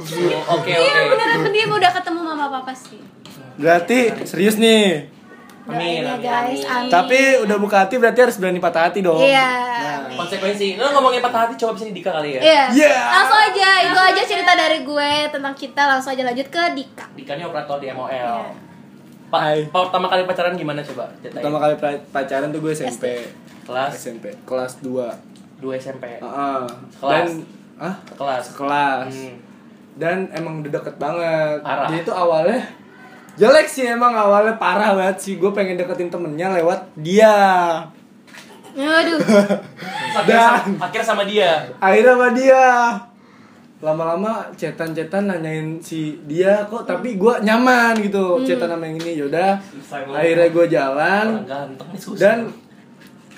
Oke 0.03 0.71
Iya 0.75 0.99
oke. 0.99 1.11
beneran 1.15 1.39
pendiam 1.47 1.71
udah 1.71 1.91
ketemu 1.95 2.21
mama 2.27 2.47
papa 2.51 2.75
sih. 2.75 3.01
Berarti 3.57 3.99
serius 4.27 4.59
nih. 4.59 5.13
Amin, 5.63 6.03
ya 6.03 6.19
amin, 6.19 6.27
guys, 6.27 6.67
amin. 6.67 6.75
amin. 6.75 6.91
Tapi 6.91 7.21
udah 7.47 7.57
buka 7.63 7.87
hati 7.87 7.95
berarti 7.95 8.19
harus 8.19 8.35
berani 8.43 8.59
patah 8.59 8.91
hati 8.91 8.99
dong. 8.99 9.23
Iya. 9.23 9.47
Nah. 10.11 10.19
Konsekuensi. 10.19 10.75
Lo 10.75 10.91
ngomongin 10.91 11.23
patah 11.23 11.47
hati 11.47 11.55
coba 11.55 11.79
sini 11.79 11.95
Dika 11.95 12.11
kali 12.11 12.35
ya. 12.35 12.41
Iya. 12.43 12.63
Iya. 12.75 12.95
Langsung 12.99 13.39
aja, 13.39 13.69
itu 13.87 14.01
aja 14.11 14.23
cerita 14.27 14.53
dari 14.59 14.83
gue 14.83 15.13
tentang 15.31 15.55
kita. 15.55 15.83
Langsung 15.87 16.19
aja 16.19 16.27
lanjut 16.27 16.51
ke 16.51 16.63
Dika. 16.75 17.07
Dika 17.15 17.39
ini 17.39 17.47
operator 17.47 17.79
di 17.79 17.87
MOL. 17.95 18.11
Iya. 18.11 18.51
Pak, 19.31 19.41
Hai. 19.41 19.59
pertama 19.71 20.11
kali 20.11 20.27
pacaran 20.27 20.59
gimana 20.59 20.83
coba? 20.83 21.07
Ceritain. 21.23 21.41
Pertama 21.41 21.57
kali 21.63 21.75
pacaran 22.11 22.49
tuh 22.51 22.59
gue 22.59 22.73
SMP. 22.75 23.05
Kelas 23.63 23.91
SMP 23.95 24.35
kelas 24.43 24.83
2. 24.83 25.63
2 25.63 25.79
SMP. 25.79 26.05
Heeh. 26.19 26.63
Kelas. 26.99 27.15
Dan 27.15 27.27
ah, 27.79 27.95
Kelas. 28.19 28.45
kelas. 28.59 29.15
Hmm. 29.15 29.52
Dan 29.95 30.29
emang 30.31 30.61
udah 30.61 30.73
deket 30.73 30.97
banget. 30.97 31.59
Parah. 31.61 31.87
Dia 31.87 32.01
tuh 32.03 32.13
awalnya 32.13 32.61
jelek 33.33 33.65
sih 33.65 33.85
emang 33.87 34.13
awalnya 34.13 34.55
parah 34.55 34.93
banget 34.93 35.19
sih. 35.19 35.35
Gue 35.37 35.51
pengen 35.51 35.77
deketin 35.77 36.09
temennya 36.09 36.53
lewat 36.55 36.93
dia. 36.97 37.37
Aduh. 38.73 39.21
Dan- 40.29 40.77
sama, 40.77 40.83
akhirnya 40.83 41.07
sama 41.07 41.23
dia. 41.25 41.51
akhirnya 41.79 42.13
sama 42.13 42.29
dia 42.33 42.65
lama-lama 43.83 44.47
cetan-cetan 44.55 45.27
nanyain 45.27 45.83
si 45.83 46.15
dia 46.23 46.63
kok 46.65 46.87
tapi 46.87 47.19
gue 47.19 47.35
nyaman 47.43 47.99
gitu 47.99 48.39
cetan 48.47 48.71
sama 48.71 48.87
yang 48.87 48.95
ini 48.97 49.19
yaudah 49.19 49.59
akhirnya 50.07 50.49
gue 50.49 50.67
jalan 50.71 51.27
Orang 51.35 51.49
ganteng 51.49 51.89
nih 51.91 51.99
susah. 51.99 52.21
dan 52.23 52.39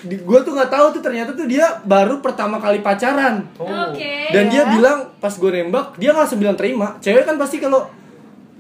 gue 0.07 0.39
tuh 0.41 0.53
nggak 0.53 0.69
tahu 0.69 0.87
tuh 0.91 1.01
ternyata 1.01 1.33
tuh 1.33 1.45
dia 1.45 1.65
baru 1.83 2.19
pertama 2.19 2.57
kali 2.57 2.79
pacaran 2.79 3.41
Oh. 3.57 3.65
Oke. 3.65 4.29
dan 4.29 4.47
dia 4.47 4.61
ya. 4.61 4.71
bilang 4.71 4.99
pas 5.17 5.33
gue 5.33 5.51
nembak 5.51 5.97
dia 5.97 6.11
nggak 6.11 6.29
sembilan 6.29 6.55
terima 6.55 6.89
cewek 6.99 7.23
kan 7.23 7.35
pasti 7.35 7.57
kalau 7.57 7.89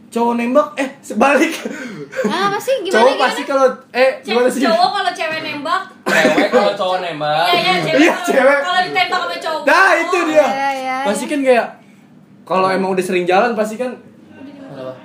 cowok 0.06 0.34
nembak 0.34 0.66
eh 0.74 0.88
sebalik 1.00 1.52
Nah, 2.24 2.46
apa 2.46 2.56
sih 2.56 2.78
gimana 2.78 2.94
cowok 2.94 3.10
gimana? 3.10 3.24
pasti 3.24 3.42
kalau 3.42 3.66
eh 3.90 4.10
gimana 4.20 4.46
sih 4.46 4.60
cowok 4.62 4.88
kalau 4.92 5.10
cewek 5.12 5.40
nembak 5.42 5.82
Cewek 6.04 6.48
kalau 6.48 6.72
cowok 6.72 6.98
nembak. 7.00 7.44
iya 7.50 7.58
iya 7.58 7.74
cewek 7.82 7.98
Iya, 7.98 8.12
kalau- 8.12 8.26
cewek. 8.28 8.60
kalau 8.62 8.80
ditembak 8.82 9.18
sama 9.20 9.36
cowok 9.36 9.62
nah 9.64 9.88
itu 9.94 10.18
dia 10.24 10.46
Iya, 10.46 10.70
iya. 10.72 10.96
pasti 11.02 11.24
kan 11.26 11.40
kayak 11.40 11.66
kalau 12.44 12.68
emang 12.68 12.90
udah 12.90 13.00
sering 13.00 13.24
jalan 13.24 13.52
pasti 13.52 13.74
kan? 13.74 13.92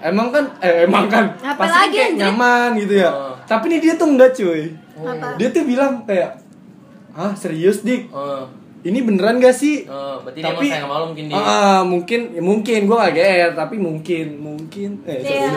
Emang 0.01 0.27
kan, 0.27 0.43
eh 0.59 0.83
emang 0.83 1.07
kan, 1.07 1.27
Apa 1.37 1.55
pasti 1.61 1.71
kan 1.71 1.81
lagi, 1.81 1.91
kayak 1.93 2.09
anjir? 2.09 2.23
nyaman 2.25 2.69
gitu 2.77 2.93
ya. 2.97 3.09
Oh. 3.09 3.35
Tapi 3.41 3.65
nih 3.67 3.79
dia 3.79 3.93
tuh 3.95 4.07
enggak 4.09 4.31
cuy. 4.33 4.63
Apa? 5.01 5.27
Dia 5.35 5.47
tuh 5.49 5.63
bilang 5.63 6.03
kayak, 6.03 6.31
ah 7.11 7.33
serius 7.33 7.81
dik, 7.81 8.07
Oh. 8.09 8.45
ini 8.79 8.99
beneran 8.99 9.37
gak 9.37 9.51
sih? 9.51 9.83
Oh, 9.85 10.19
berarti 10.19 10.39
dia 10.39 10.47
tapi, 10.49 10.65
emang 10.65 10.71
sayang 10.71 10.85
sama 10.85 10.95
lo 10.95 11.05
mungkin 11.07 11.25
dia. 11.25 11.35
Ah, 11.35 11.43
ah, 11.43 11.79
mungkin, 11.81 12.19
ya 12.29 12.41
mungkin 12.41 12.79
gue 12.81 12.97
gak 12.97 13.13
GR, 13.13 13.49
tapi 13.53 13.75
mungkin, 13.75 14.25
mungkin. 14.37 14.89
Eh, 15.03 15.19
sorry. 15.19 15.35
Iya. 15.35 15.51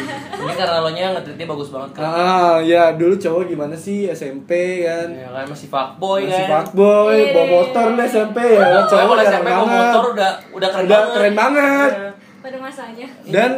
Ini 0.42 0.52
karena 0.52 0.76
lo 0.78 0.90
nya 0.90 1.06
nge-treatnya 1.12 1.46
bagus 1.46 1.68
banget 1.68 1.90
kan. 1.92 2.02
Ah, 2.02 2.56
ya 2.58 2.82
dulu 2.92 3.14
cowok 3.14 3.42
gimana 3.46 3.74
sih 3.74 4.08
SMP 4.08 4.50
kan? 4.82 5.06
Ya 5.08 5.28
kan 5.30 5.44
masih 5.46 5.68
fuckboy 5.68 6.24
Masih 6.24 6.42
kan. 6.42 6.50
fuckboy, 6.64 7.14
Iya. 7.14 7.30
bawa 7.30 7.46
motor 7.52 7.86
nih 7.92 8.06
SMP 8.06 8.38
ya. 8.50 8.66
Cowok 8.82 8.88
Cowok 8.88 9.16
SMP 9.22 9.48
bawa 9.48 9.66
motor 9.68 10.02
udah 10.12 10.30
udah 10.50 10.68
keren 10.70 10.82
Udah 10.82 10.98
banget. 10.98 11.14
keren 11.14 11.34
banget. 11.34 11.92
Iya. 11.92 12.10
pada 12.42 12.58
masanya 12.58 13.06
Dan 13.24 13.50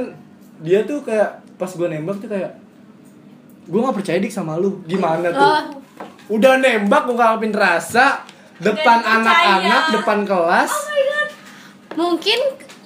dia 0.60 0.84
tuh 0.84 1.00
kayak 1.00 1.30
pas 1.54 1.70
gue 1.70 1.88
nembak 1.88 2.18
tuh 2.18 2.28
kayak 2.28 2.52
gue 3.64 3.80
nggak 3.80 3.96
percaya 3.96 4.18
dik 4.20 4.32
sama 4.32 4.56
lu. 4.60 4.84
Gimana 4.84 5.28
tuh? 5.32 5.40
Oh, 5.40 5.60
udah 6.36 6.60
nembak 6.60 7.08
gue 7.08 7.14
ngungkapin 7.14 7.52
rasa 7.52 8.24
depan 8.60 9.00
anak-anak 9.02 9.82
depan 10.00 10.18
kelas. 10.24 10.72
Mungkin 11.94 12.38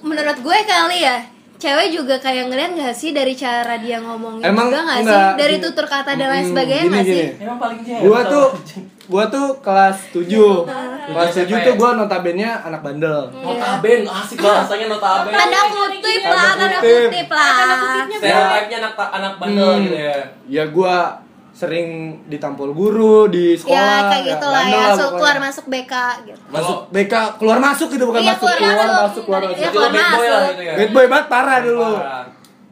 menurut 0.05 0.39
gue 0.39 0.59
kali 0.65 0.99
ya 1.03 1.25
cewek 1.59 1.91
juga 1.91 2.15
kayak 2.23 2.49
ngeliat 2.49 2.71
gak 2.79 2.95
sih 2.95 3.11
dari 3.11 3.35
cara 3.35 3.75
dia 3.83 3.99
ngomongin 3.99 4.47
Emang 4.47 4.71
juga 4.71 4.79
gak 4.87 4.95
sih? 4.95 5.03
enggak, 5.11 5.31
dari 5.35 5.57
gini. 5.59 5.65
tutur 5.67 5.87
kata 5.91 6.11
dan 6.15 6.29
lain 6.31 6.47
sebagainya 6.55 6.85
gini, 6.87 6.95
gak 6.95 7.05
sih? 7.05 7.19
Gini. 7.19 7.43
Emang 7.43 7.59
paling 7.59 7.79
gua 7.83 8.21
tuh 8.31 8.47
gua 9.09 9.25
tuh 9.27 9.57
kelas 9.59 9.97
7 10.13 10.29
kelas 11.09 11.29
SMP. 11.31 11.49
7 11.51 11.65
tuh 11.65 11.75
gua 11.75 11.91
notabene 11.95 12.45
anak 12.45 12.81
bandel 12.81 13.33
notaben 13.35 14.05
asik 14.05 14.37
bahasanya 14.39 14.87
notaben. 14.87 15.33
tanda 15.33 15.61
kutip 15.67 16.23
lah 16.23 16.53
Tanda 16.53 16.69
tanda 16.69 16.79
kutip. 16.79 17.27
lah 17.27 17.57
Stereotipnya 18.11 18.79
anak 18.79 18.93
anak 19.11 19.33
bandel 19.37 19.71
Hmm. 19.71 19.83
gitu 19.83 19.97
ya. 19.99 20.17
ya 20.47 20.65
gua 20.69 20.97
sering 21.51 21.89
ditampol 22.25 22.71
guru 22.71 23.27
di 23.27 23.51
sekolah 23.53 23.75
ya 23.75 24.07
kayak 24.07 24.23
gitu 24.29 24.47
lah 24.47 24.63
bandel 24.63 24.79
ya 24.79 24.87
so, 24.87 24.95
pokoknya. 25.01 25.11
keluar 25.17 25.37
masuk 25.41 25.65
BK 25.67 25.95
gitu 26.23 26.41
masuk 26.49 26.79
BK 26.89 27.15
keluar 27.35 27.59
masuk 27.59 27.89
gitu 27.91 28.05
bukan 28.07 28.21
Iya, 28.21 28.31
masuk 28.31 28.47
keluar 28.47 28.59
keluar 28.61 28.77
masuk. 28.79 29.03
masuk 29.03 29.23
keluar 29.25 29.41
Iya, 29.41 29.49
masuk 29.49 29.59
Itu 29.59 29.73
keluar 29.75 29.91
bad 29.91 30.07
boy 30.13 30.27
lah 30.29 30.39
masuk. 30.39 30.53
gitu 30.53 30.63
ya. 30.63 30.75
bad 30.77 30.91
boy 30.93 31.07
banget 31.09 31.27
parah 31.27 31.59
dulu 31.61 31.91
Parah. 31.97 32.18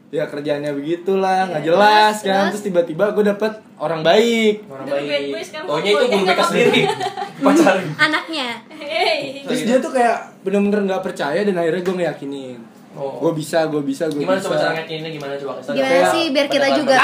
Ya 0.09 0.25
kerjaannya 0.25 0.71
begitulah 0.73 1.49
nggak 1.49 1.63
jelas 1.63 2.15
terus, 2.17 2.25
kan 2.25 2.35
terus? 2.45 2.51
terus 2.53 2.63
tiba-tiba 2.65 3.05
gue 3.11 3.25
dapet 3.27 3.53
orang 3.77 4.01
baik 4.01 4.63
Orang 4.65 4.87
baik. 4.87 5.43
sekarang 5.43 5.67
Taunya 5.67 5.91
itu 5.91 6.05
guru 6.07 6.25
BK 6.25 6.41
sendiri. 6.45 6.81
Pacarin. 7.45 7.87
anaknya 8.07 8.49
Hey. 8.71 9.43
terus 9.43 9.61
dia 9.63 9.77
tuh 9.77 9.91
kayak 9.91 10.17
bener-bener 10.41 10.81
nggak 10.85 11.03
percaya 11.03 11.41
dan 11.41 11.55
akhirnya 11.55 11.83
gue 11.83 11.97
ngeyakinin 11.97 12.59
Oh. 12.93 13.21
gue 13.21 13.33
bisa 13.35 13.67
gue 13.67 13.83
bisa 13.83 14.09
gue 14.09 14.19
Gimana 14.19 14.39
bisa 14.39 14.47
coba 14.47 14.57
cara 14.59 14.73
ngajakinnya 14.73 15.11
gimana 15.13 15.33
coba 15.37 15.53
tahu. 15.59 15.75
gimana 15.75 15.85
Kayak 15.93 16.07
sih 16.09 16.25
biar 16.31 16.47
kita 16.49 16.69
juga 16.73 16.97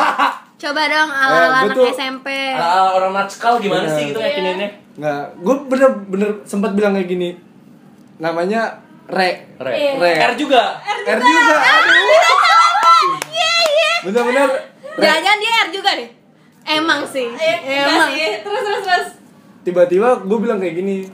coba 0.62 0.82
dong 0.84 1.10
ala 1.10 1.24
ala 1.24 1.32
Eh, 1.32 1.48
gua 1.48 1.60
anak 1.62 1.76
tuh- 1.78 1.88
SMP 1.90 2.26
Ala-ala 2.52 2.90
orang 2.92 3.12
natskal 3.14 3.54
gimana 3.56 3.82
Iya. 3.82 3.94
sih 3.94 4.04
gitu 4.06 4.18
ngajakininnya? 4.18 4.68
nggak 4.92 5.22
gue 5.38 5.54
bener-bener 5.64 6.30
sempat 6.44 6.70
bilang 6.72 6.92
kayak 6.92 7.08
gini 7.08 7.30
namanya 8.18 8.84
re 9.10 9.30
Re. 9.60 9.74
Iya. 9.76 9.92
re 9.98 10.10
R 10.16 10.32
juga. 10.38 10.62
R 10.86 11.18
juga 11.18 11.54
aduh 11.58 12.06
bener-bener 14.08 14.48
re. 14.96 15.04
jangan 15.04 15.36
dia 15.36 15.52
R 15.66 15.68
juga 15.68 15.90
deh 15.98 16.08
emang 16.70 17.00
sih 17.04 17.28
emang 17.28 18.08
sih. 18.14 18.40
Terus 18.40 18.62
terus 18.64 18.82
terus. 18.86 19.08
tiba-tiba 19.60 20.24
gue 20.24 20.38
bilang 20.40 20.56
kayak 20.56 20.74
gini 20.78 21.04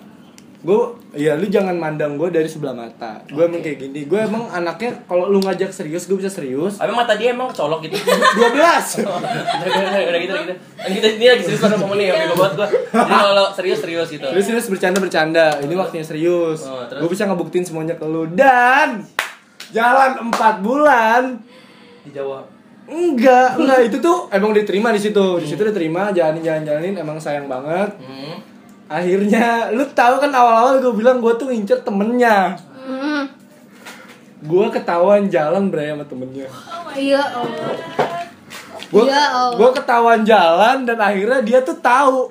gue 0.67 0.83
ya 1.15 1.39
lu 1.39 1.47
jangan 1.47 1.79
mandang 1.79 2.19
gue 2.19 2.27
dari 2.27 2.51
sebelah 2.51 2.75
mata 2.75 3.23
gue 3.31 3.39
emang 3.39 3.63
kayak 3.63 3.87
gini 3.87 4.11
gue 4.11 4.19
emang 4.19 4.51
anaknya 4.51 4.99
kalau 5.07 5.31
lu 5.31 5.39
ngajak 5.39 5.71
serius 5.71 6.11
gue 6.11 6.19
bisa 6.19 6.27
serius 6.27 6.75
Tapi 6.83 6.91
mata 6.91 7.15
dia 7.15 7.31
emang 7.31 7.55
kecolok 7.55 7.87
gitu. 7.87 7.95
12 8.03 8.03
udah, 9.07 9.21
udah, 9.63 10.21
gitu, 10.21 10.33
udah 10.35 10.43
gitu. 10.43 10.55
Ini 10.87 10.95
kita 10.99 11.09
ini 11.19 11.27
lagi 11.31 11.43
serius 11.47 11.63
pada 11.63 11.77
momen 11.79 11.97
nih, 11.99 12.07
yang 12.11 12.35
banget 12.35 12.53
gua. 12.59 12.69
Jadi 12.69 13.13
kalau 13.31 13.47
serius 13.55 13.79
serius 13.83 14.09
gitu. 14.11 14.27
Terus 14.27 14.45
serius 14.45 14.67
bercanda 14.67 14.99
bercanda. 14.99 15.47
Ini 15.63 15.75
waktunya 15.79 16.05
serius. 16.05 16.67
Oh? 16.67 16.83
Gue 16.87 17.09
bisa 17.11 17.27
ngebuktiin 17.31 17.65
semuanya 17.67 17.95
ke 17.95 18.07
lu 18.07 18.27
dan 18.35 19.07
jalan 19.71 20.31
4 20.31 20.67
bulan. 20.67 21.23
Dijawab. 22.07 22.45
Enggak, 22.87 23.59
enggak 23.59 23.81
itu 23.91 23.99
tuh 23.99 24.31
emang 24.31 24.55
diterima 24.55 24.95
di 24.95 25.01
situ. 25.03 25.27
Di 25.43 25.47
situ 25.47 25.59
diterima, 25.59 26.15
jalanin 26.15 26.43
jalan 26.43 26.63
jalanin 26.63 26.95
emang 26.95 27.19
sayang 27.19 27.51
banget. 27.51 27.99
Hmm. 27.99 28.56
Akhirnya 28.87 29.75
lu 29.75 29.83
tahu 29.91 30.23
kan 30.23 30.31
awal-awal 30.31 30.79
gue 30.79 30.95
bilang 30.95 31.19
gue 31.19 31.33
tuh 31.35 31.51
ngincer 31.51 31.83
temennya. 31.83 32.55
Hmm. 32.87 33.27
Gue 34.47 34.67
ketahuan 34.71 35.27
jalan 35.27 35.69
bre 35.69 35.91
sama 35.91 36.05
temennya. 36.07 36.47
iya 36.95 37.19
Allah 37.19 37.75
Gue 38.87 39.03
Ya 39.11 39.27
Allah. 39.35 39.59
gue 39.59 39.71
ketahuan 39.75 40.23
jalan 40.23 40.87
dan 40.87 40.99
akhirnya 41.03 41.43
dia 41.43 41.59
tuh 41.67 41.75
tahu. 41.77 42.31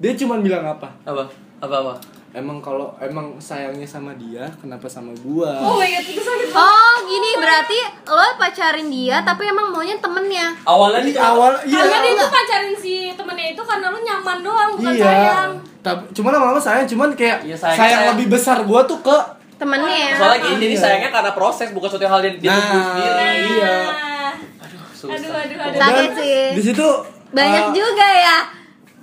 Dia 0.00 0.16
cuman 0.16 0.40
bilang 0.40 0.64
apa? 0.64 0.88
Apa? 1.04 1.28
Apa 1.60 1.74
apa? 1.84 1.94
Emang 2.30 2.62
kalau 2.62 2.94
emang 2.98 3.34
sayangnya 3.36 3.82
sama 3.82 4.14
dia, 4.14 4.46
kenapa 4.56 4.86
sama 4.86 5.10
gua? 5.18 5.50
Oh 5.58 5.74
my 5.74 5.82
god, 5.82 6.06
itu 6.06 6.22
sakit 6.22 6.46
banget. 6.46 6.62
oh 6.62 6.94
gini 7.02 7.30
berarti 7.34 7.78
lo 8.06 8.38
pacarin 8.38 8.86
dia 8.86 9.18
tapi 9.20 9.50
emang 9.50 9.66
maunya 9.68 9.98
temennya 9.98 10.54
Awalnya 10.62 11.02
Di 11.02 11.10
di 11.10 11.18
awal 11.18 11.58
iya. 11.66 11.82
Karena 11.82 11.98
dia 12.00 12.14
tuh 12.14 12.30
pacarin 12.30 12.74
si 12.76 12.94
temennya 13.10 13.46
itu 13.50 13.62
karena 13.66 13.90
lu 13.90 13.98
nyaman 13.98 14.38
doang, 14.40 14.70
bukan 14.78 14.94
iya. 14.94 15.02
sayang. 15.04 15.50
Tapi 15.82 16.02
cuman 16.14 16.30
lama-lama 16.30 16.60
sayang 16.60 16.86
cuman 16.86 17.08
kayak 17.12 17.42
Iya, 17.42 17.56
sayang, 17.58 17.74
sayang- 17.76 17.98
sayang. 17.98 18.10
lebih 18.14 18.26
besar 18.30 18.58
gua 18.62 18.80
tuh 18.86 19.02
ke 19.02 19.16
temennya 19.58 20.14
Soalnya 20.14 20.38
gini, 20.46 20.54
jadi 20.62 20.70
Iya. 20.70 20.80
sayangnya 20.80 21.10
karena 21.10 21.30
proses 21.34 21.68
bukan 21.74 21.88
suatu 21.90 22.06
hal 22.06 22.20
yang 22.22 22.36
dia 22.38 22.46
Nah, 22.46 22.56
tunggu 22.56 22.78
sendiri. 22.80 23.26
Iya. 23.58 23.74
Nah, 23.82 24.32
Aduh, 24.62 24.80
susah. 24.94 25.18
Aduh, 25.18 25.30
aduh, 25.34 25.56
aduh. 25.66 25.80
Sakit 25.82 26.10
sih. 26.14 26.38
Di 26.54 26.62
situ 26.62 26.86
banyak 27.30 27.64
uh, 27.66 27.74
juga 27.74 28.06
ya 28.08 28.38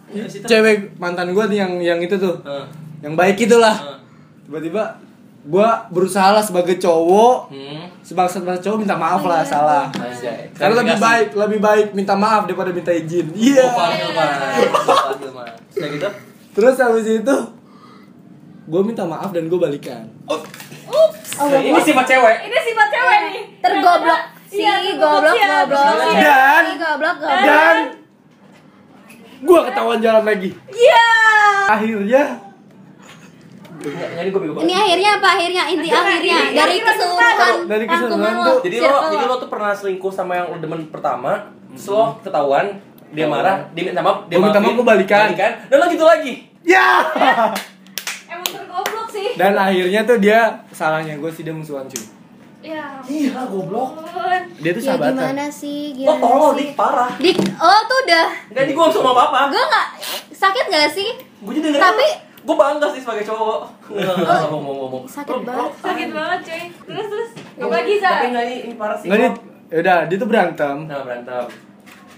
Di 0.07 0.23
situ. 0.25 0.47
Cewek 0.47 0.95
mantan 0.95 1.35
gua 1.35 1.43
nih 1.45 1.59
yang 1.59 1.73
yang 1.77 1.99
itu 1.99 2.15
tuh. 2.15 2.39
Heeh. 2.41 2.86
Yang 2.99 3.13
baik 3.13 3.37
itulah. 3.39 3.75
Heeh. 3.75 3.97
Tiba-tiba 4.47 4.83
gua 5.47 5.87
berusaha 5.87 6.35
lah 6.35 6.43
sebagai 6.43 6.75
cowok 6.75 7.51
Hmm. 7.51 7.87
sebangsat 8.03 8.43
bahasa 8.43 8.59
cowok 8.59 8.77
minta 8.79 8.95
maaf 8.95 9.23
lah 9.23 9.43
salah. 9.43 9.87
Anjay. 9.91 10.51
Karena 10.51 10.83
lebih 10.83 10.97
baik, 10.97 11.27
lebih 11.33 11.59
baik 11.59 11.87
minta 11.93 12.15
maaf 12.15 12.43
daripada 12.43 12.71
minta 12.71 12.91
izin. 12.91 13.31
Iya. 13.31 13.63
Oh, 13.63 13.75
Mas. 15.31 15.55
Udah 15.71 15.89
gitu? 15.89 16.09
Terus 16.51 16.75
habis 16.75 17.05
itu 17.05 17.35
gue 18.67 18.81
minta 18.83 19.07
maaf 19.07 19.31
dan 19.31 19.47
gue 19.47 19.55
balikan. 19.55 20.03
Nah, 21.37 21.61
ini 21.61 21.79
sifat 21.79 22.05
cewek. 22.07 22.37
Ini 22.43 22.57
sifat 22.65 22.87
cewek 22.89 23.17
nih. 23.21 23.43
tergoblok 23.61 24.21
si 24.49 24.63
Iya, 24.63 24.95
goblok 24.97 25.35
siap. 25.37 25.67
goblok 25.69 25.95
Dan 26.17 26.63
goblok 26.75 27.15
goblok 27.15 27.15
dan 27.45 27.77
gue 29.37 29.59
ketahuan 29.63 29.99
jalan 30.01 30.23
lagi. 30.25 30.49
Iya. 30.67 31.07
Akhirnya 31.69 32.23
Nggak, 32.37 32.47
Jadi 32.47 32.47
gue 32.47 33.65
bego 33.66 33.66
ini 33.77 34.73
akhirnya 34.73 35.11
apa 35.15 35.27
akhirnya 35.29 35.63
inti 35.67 35.87
akhirnya 35.87 36.35
ini 36.43 36.51
dari 36.51 36.57
akhirnya 36.57 36.83
keseluruhan 36.87 37.55
Dari 37.67 37.85
keseluruhan 37.85 38.33
tuh. 38.39 38.57
Jadi 38.61 38.75
lo, 38.79 38.89
jadi 39.07 39.25
lo. 39.25 39.35
tuh 39.37 39.49
pernah 39.49 39.71
selingkuh 39.71 40.09
sama 40.09 40.33
yang 40.35 40.47
lo 40.49 40.57
demen 40.57 40.81
pertama, 40.87 41.31
terus 41.69 41.87
lo 41.87 42.17
ketahuan, 42.19 42.65
dia 43.09 43.25
marah, 43.25 43.69
dia 43.71 43.83
minta 43.85 44.01
maaf, 44.01 44.25
dia 44.25 44.35
Gua 44.35 44.49
minta 44.49 44.59
maaf, 44.59 44.73
gua 44.73 44.85
balikan. 44.87 45.29
dan 45.35 45.77
lo 45.77 45.85
gitu 45.87 46.03
lagi. 46.03 46.33
ya. 46.61 47.05
Emang 48.27 48.43
tergoblok 48.45 49.07
sih. 49.07 49.27
Dan 49.35 49.53
akhirnya 49.53 50.01
tuh 50.03 50.17
dia 50.17 50.39
salahnya 50.69 51.15
gue 51.15 51.29
sih 51.29 51.41
dia 51.41 51.53
musuhan 51.53 51.85
cuy. 51.85 52.03
Ya. 52.59 52.99
Iya, 53.01 53.47
goblok. 53.47 53.95
Dia 54.59 54.71
tuh 54.73 54.81
ya 54.81 54.87
sahabatan. 54.91 55.15
gimana 55.15 55.45
sih 55.47 55.95
Lo 55.95 56.11
gimana 56.11 56.19
tolol, 56.19 56.49
sih 56.49 56.59
dik, 56.59 56.69
parah. 56.75 57.09
dik 57.15 57.37
lo 57.39 57.75
tuh 57.85 57.97
udah 58.03 58.27
Enggak, 58.51 58.63
di 58.65 58.71
gue 58.73 58.83
langsung 58.83 59.01
ngomong 59.01 59.15
apa-apa. 59.23 59.41
gue 59.47 59.63
nggak 59.63 59.87
sakit 60.33 60.65
gak 60.67 60.89
sih 60.89 61.09
Gue 61.39 61.51
jadi 61.53 61.63
denger, 61.69 61.79
Tapi- 61.79 62.15
gue 62.47 62.55
bangga 62.55 62.87
sih 62.87 63.01
sebagai 63.03 63.25
cowok. 63.25 63.59
Enggak, 63.89 64.15
enggak, 64.15 64.37
ngomong, 64.41 64.61
ngomong, 64.63 64.77
ngomong. 64.81 65.03
Sakit 65.05 65.39
banget. 65.43 65.71
Sakit 65.77 66.09
banget, 66.09 66.39
cuy. 66.41 66.63
Terus 66.87 67.07
terus. 67.07 67.29
Gak 67.53 67.67
lagi, 67.69 67.93
Sa. 67.97 68.07
Tapi 68.09 68.25
enggak, 68.25 68.43
ini, 68.45 68.55
ini 68.63 68.73
parah 68.73 68.95
sih. 68.95 69.07
Nggak 69.07 69.19
dia, 69.19 69.29
Bro. 69.29 69.41
yaudah 69.69 69.97
dia 70.05 70.17
tuh 70.17 70.27
berantem. 70.27 70.77
Nah, 70.85 71.01
berantem. 71.01 71.45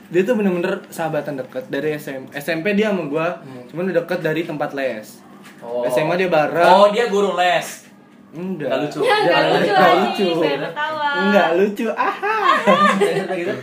Dia 0.07 0.21
tuh 0.23 0.33
bener-bener 0.33 0.73
sahabatan 0.87 1.33
deket 1.35 1.65
dari 1.67 1.89
SM, 1.95 2.29
SMP 2.31 2.73
dia 2.73 2.89
sama 2.89 3.05
gue, 3.05 3.27
Hmm. 3.39 3.63
cuman 3.67 3.83
udah 3.87 3.95
deket 3.99 4.19
dari 4.21 4.41
tempat 4.43 4.69
les. 4.73 5.21
Oh. 5.59 5.81
SMA 5.83 6.13
dia 6.15 6.29
bareng. 6.29 6.65
Oh, 6.67 6.87
dia 6.89 7.05
guru 7.07 7.33
les. 7.33 7.89
Enggak. 8.29 8.69
Nggak 8.69 8.79
lucu. 8.85 8.99
Ya, 9.01 9.15
nggak 9.15 9.25
Jangan, 9.25 9.49
lucu 9.49 9.65
nggak 9.67 9.81
lagi. 9.81 9.99
lucu. 9.99 10.27
Saya 10.35 10.57
ketawa. 10.59 11.07
Enggak 11.19 11.47
lucu. 11.55 11.85
Aha. 11.89 12.37
Udah 13.25 13.35
gitu. 13.35 13.53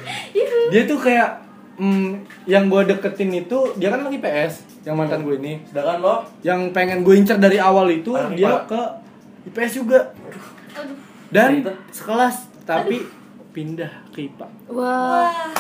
dia 0.67 0.83
tuh 0.85 0.99
kayak 0.99 1.29
mm, 1.77 2.11
yang 2.45 2.67
gue 2.67 2.83
deketin 2.87 3.31
itu 3.35 3.59
dia 3.75 3.89
kan 3.89 4.01
lagi 4.01 4.17
PS 4.17 4.55
yang 4.83 4.95
mantan 4.95 5.23
gue 5.23 5.37
ini 5.37 5.61
Sedangkan 5.65 5.99
lo 5.99 6.15
yang 6.41 6.71
pengen 6.71 7.01
gue 7.01 7.15
incer 7.15 7.37
dari 7.37 7.57
awal 7.57 7.89
itu 7.89 8.13
Anak 8.13 8.33
dia 8.33 8.49
IPA. 8.49 8.61
ke 8.67 8.81
IPS 9.47 9.73
juga 9.77 10.01
Aduh. 10.73 10.97
dan 11.29 11.51
Gitu. 11.57 11.73
sekelas 11.93 12.37
tapi 12.63 13.03
pindah 13.51 13.91
ke 14.09 14.27
IPA 14.27 14.47
wah 14.69 15.27
Wah. 15.27 15.53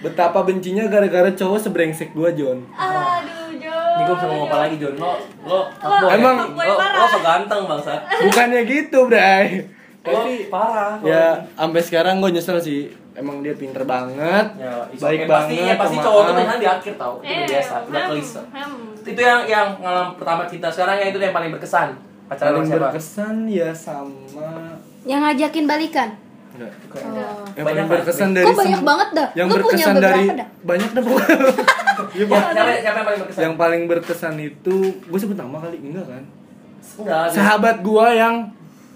betapa 0.00 0.42
bencinya 0.42 0.86
gara-gara 0.86 1.28
cowok 1.30 1.58
sebrengsek 1.60 2.10
gue 2.10 2.30
John 2.34 2.64
Aduh. 2.70 3.38
Ini 3.90 4.02
gue 4.02 4.16
bisa 4.16 4.26
ngomong 4.26 4.46
apa 4.46 4.58
lagi 4.62 4.76
John 4.76 4.96
Lo 4.96 5.12
Lo 5.42 5.60
fuckboy 5.74 6.10
Emang- 6.10 6.56
ya? 6.56 6.64
Lo, 6.64 6.74
lo 6.78 7.04
so 7.06 7.18
ganteng 7.20 7.62
bangsa 7.66 7.92
bukannya 8.18 8.62
gitu 8.64 8.98
bray 9.04 9.66
Lo 10.00 10.08
tapi 10.16 10.48
parah 10.48 10.96
ya 11.02 11.44
sampai 11.52 11.80
sekarang 11.80 12.14
gue 12.18 12.30
nyesel 12.30 12.56
sih 12.56 12.88
emang 13.12 13.40
dia 13.40 13.52
pinter 13.52 13.82
banget 13.82 14.46
Ya, 14.54 14.86
baik 14.92 15.18
okay. 15.20 15.26
pasti, 15.26 15.54
banget 15.56 15.66
ya, 15.66 15.74
pasti 15.76 15.96
cowok 15.98 16.22
tuh 16.22 16.34
di 16.56 16.66
akhir 16.66 16.92
tau 16.94 17.14
Itu 17.18 17.26
Eh, 17.26 17.46
biasa, 17.46 17.74
udah 17.84 18.02
kelisa. 18.06 18.42
Itu 19.02 19.20
yang 19.20 19.40
yang 19.44 19.66
pengalaman 19.74 20.12
pertama 20.14 20.42
kita 20.44 20.68
Sekarang 20.68 20.96
yang 20.96 21.08
itu 21.08 21.18
yang 21.18 21.32
paling 21.32 21.50
berkesan 21.50 21.88
Pacaran 22.26 22.50
paling 22.52 22.64
siapa? 22.64 22.82
berkesan 22.86 23.34
ya 23.44 23.70
sama 23.72 24.78
yang 25.02 25.20
ngajakin 25.20 25.64
balikan 25.66 26.10
enggak 26.52 26.70
oh. 26.92 27.42
yang 27.50 27.64
Banyak 27.64 27.64
paling 27.64 27.86
berkesan 27.88 28.28
dari 28.30 28.44
kok 28.44 28.54
banyak 28.54 28.82
banget 28.84 29.08
dah 29.12 29.28
yang 29.32 29.46
lu 29.46 29.54
punya 29.56 29.64
berkesan 29.64 29.94
beberapa 29.94 30.12
dari 30.12 30.26
dah 30.36 30.48
banyak 30.62 30.90
dah 30.90 31.02
pokoknya 31.02 31.38
Iya, 32.10 32.20
Ya, 32.20 32.24
Pak. 32.30 32.40
siapa, 32.52 32.70
siapa 32.76 32.96
yang 32.96 33.06
paling 33.06 33.18
berkesan? 33.18 33.40
yang 33.40 33.54
paling 33.56 33.82
berkesan 33.86 34.34
itu 34.38 34.74
gue 35.00 35.18
sebut 35.18 35.36
nama 35.36 35.56
kali 35.58 35.76
enggak 35.80 36.06
kan 36.06 36.22
Enggak, 36.92 37.24
sahabat 37.30 37.76
gua 37.80 38.06
yang 38.10 38.34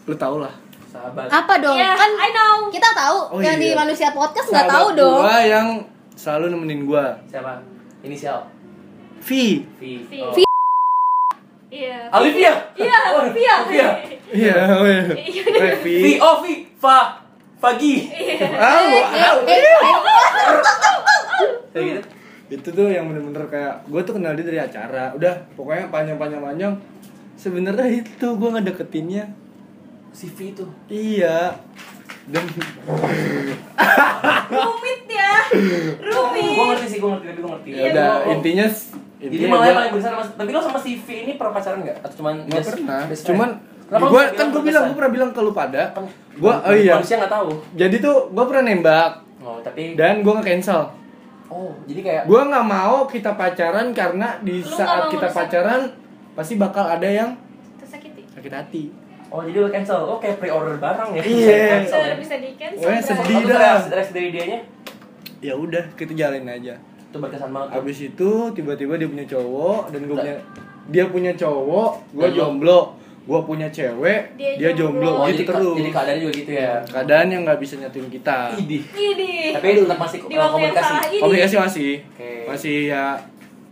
lu 0.05 0.15
tau 0.15 0.37
lah 0.37 0.53
Sahabat 0.95 1.27
apa 1.27 1.55
dong 1.59 1.75
Iya, 1.75 1.91
kan 1.93 2.11
I 2.15 2.31
know. 2.31 2.71
kita 2.71 2.87
tahu 2.89 3.19
Oh, 3.29 3.41
yang 3.43 3.59
di 3.59 3.69
iya. 3.69 3.77
manusia 3.77 4.09
podcast 4.11 4.47
nggak 4.49 4.69
tahu 4.69 4.87
dong 4.95 5.19
gua 5.21 5.39
yang 5.43 5.67
selalu 6.15 6.55
nemenin 6.55 6.81
gua 6.85 7.19
Siapa? 7.27 7.59
Inisial 8.01 8.47
V 9.19 9.29
V 9.75 9.83
V. 10.07 10.13
Oh. 10.21 10.31
V. 10.31 10.39
Iya. 11.67 12.07
Alivia. 12.07 12.55
Iya, 12.73 12.99
Oh, 13.11 13.27
Alivia. 13.27 13.55
Iya. 13.67 13.89
Iya. 14.31 14.55
Vi, 15.83 16.23
oh 16.23 16.39
Vi, 16.39 16.71
Fa, 16.77 17.19
Fagi. 17.59 18.07
Ah. 18.55 18.79
Eh, 18.79 19.03
eh, 19.19 19.63
Kayak 21.71 21.85
gitu. 21.91 22.01
itu 22.55 22.69
tuh 22.71 22.87
yang 22.87 23.11
bener-bener 23.11 23.43
kayak 23.49 23.83
gue 23.85 24.01
tuh 24.01 24.15
kenal 24.15 24.37
dia 24.37 24.47
dari 24.47 24.61
acara 24.61 25.11
udah 25.11 25.35
pokoknya 25.59 25.91
panjang-panjang 25.91 26.39
panjang 26.39 26.73
sebenarnya 27.35 27.89
itu 27.99 28.27
gue 28.31 28.51
ngedeketinnya 28.53 29.25
Si 30.15 30.31
Vi 30.31 30.55
itu. 30.55 30.65
iya 30.87 31.59
dan 32.25 32.47
Rumit 34.47 35.03
ya. 35.07 35.33
Rumit. 36.01 36.55
Gue 36.55 36.65
ngerti 36.71 36.87
sih, 36.87 36.99
gue 36.99 37.11
ngerti, 37.11 37.27
tapi 37.27 37.41
gue 37.41 37.51
ngerti. 37.51 37.69
ya 37.71 37.83
udah 37.91 38.09
Gua- 38.17 38.33
intinya 38.33 38.67
Jadi 38.67 39.35
intinya 39.35 39.49
malah 39.51 39.67
yang 39.67 39.79
paling 39.79 39.95
besar 39.95 40.11
mas. 40.15 40.29
Tapi 40.31 40.49
lo 40.49 40.61
sama 40.61 40.79
si 40.79 40.91
V 40.97 41.07
ini 41.09 41.33
pernah 41.35 41.53
pacaran 41.53 41.81
nggak? 41.81 41.97
Atau 42.01 42.17
cuman 42.17 42.35
nggak 42.45 42.61
just 42.61 42.71
pernah 42.73 43.01
cuman 43.11 43.51
Kenapa 43.85 44.05
gue 44.09 44.23
kan 44.33 44.47
gue 44.49 44.63
bilang 44.65 44.83
gue 44.87 44.97
pernah 44.97 45.13
bilang 45.13 45.31
ke 45.31 45.41
lu 45.41 45.53
pada 45.53 45.93
Kan 45.93 46.05
gue 46.33 46.55
oh 46.55 46.73
iya 46.73 46.97
Manusia 46.97 47.17
nggak 47.19 47.33
tahu. 47.33 47.49
jadi 47.75 47.97
tuh 47.99 48.17
gue 48.31 48.45
pernah 48.45 48.65
nembak 48.65 49.11
Oh, 49.45 49.61
tapi 49.61 49.93
dan 49.93 50.25
gue 50.25 50.33
nge 50.33 50.41
cancel 50.43 50.89
oh, 51.47 51.77
jadi 51.85 52.01
kayak 52.01 52.23
gue 52.25 52.41
nggak 52.43 52.65
mau 52.65 53.05
kita 53.05 53.37
pacaran 53.37 53.93
karena 53.93 54.41
di 54.41 54.57
Lu 54.57 54.65
nggak 54.65 54.79
saat 54.79 55.03
kita 55.13 55.29
pacaran 55.29 55.81
pasti 56.33 56.57
bakal 56.57 56.89
ada 56.89 57.05
yang 57.05 57.37
Tersakiti. 57.77 58.25
sakit 58.27 58.53
hati 58.55 58.83
Oh, 59.35 59.43
jadi 59.43 59.59
lo 59.59 59.69
cancel. 59.69 59.99
Oh, 59.99 60.17
kayak 60.17 60.39
pre-order 60.39 60.79
barang 60.79 61.11
ya. 61.11 61.21
Iya. 61.21 61.27
Bisa 61.27 61.67
cancel 61.69 61.99
ya. 61.99 62.07
Sudah 62.07 62.17
bisa 62.17 62.35
di 62.39 62.51
cancel. 62.55 62.87
Wah, 62.87 63.01
sedih. 63.01 63.39
Dah. 63.43 63.59
reaksi, 63.59 63.89
reaksi 63.91 64.13
dari 64.13 64.31
dianya 64.31 64.59
ya 65.41 65.53
udah 65.53 65.85
kita 65.93 66.15
jalanin 66.15 66.49
aja 66.49 66.75
itu 66.81 67.17
berkesan 67.21 67.51
banget. 67.51 67.69
tuh. 67.69 67.79
Abis 67.79 67.99
itu 68.03 68.31
tiba-tiba 68.55 68.97
dia 68.97 69.07
punya 69.07 69.27
cowok 69.29 69.93
dan 69.93 70.01
gue 70.01 70.17
punya 70.17 70.37
dia 70.87 71.05
punya 71.07 71.33
cowok, 71.35 71.91
gue 72.11 72.25
lo- 72.25 72.35
jomblo, 72.35 72.81
gue 73.23 73.41
punya 73.43 73.69
cewek, 73.69 74.35
Dia 74.35 74.51
dia, 74.57 74.71
jomblo, 74.73 75.11
Oh, 75.15 75.27
gitu 75.27 75.43
jadi, 75.43 75.45
terus. 75.47 75.75
jadi 75.75 75.91
keadaannya 75.91 76.23
juga 76.23 76.35
gitu 76.35 76.51
ya. 76.55 76.73
Keadaan 76.83 77.27
yang 77.29 77.43
nggak 77.45 77.59
bisa 77.59 77.75
nyatuin 77.77 78.09
kita. 78.09 78.39
Idih. 78.55 78.83
Ini. 78.89 79.33
Tapi 79.53 79.67
tetap 79.79 79.99
masih 79.99 80.19
di 80.19 80.35
waktu 80.35 80.41
yang 80.41 80.53
komunikasi. 80.73 80.89
salah. 80.89 81.05
Komunikasi 81.21 81.55
masih, 81.59 81.91
Oke. 82.07 82.31
masih 82.47 82.77
ya, 82.89 83.03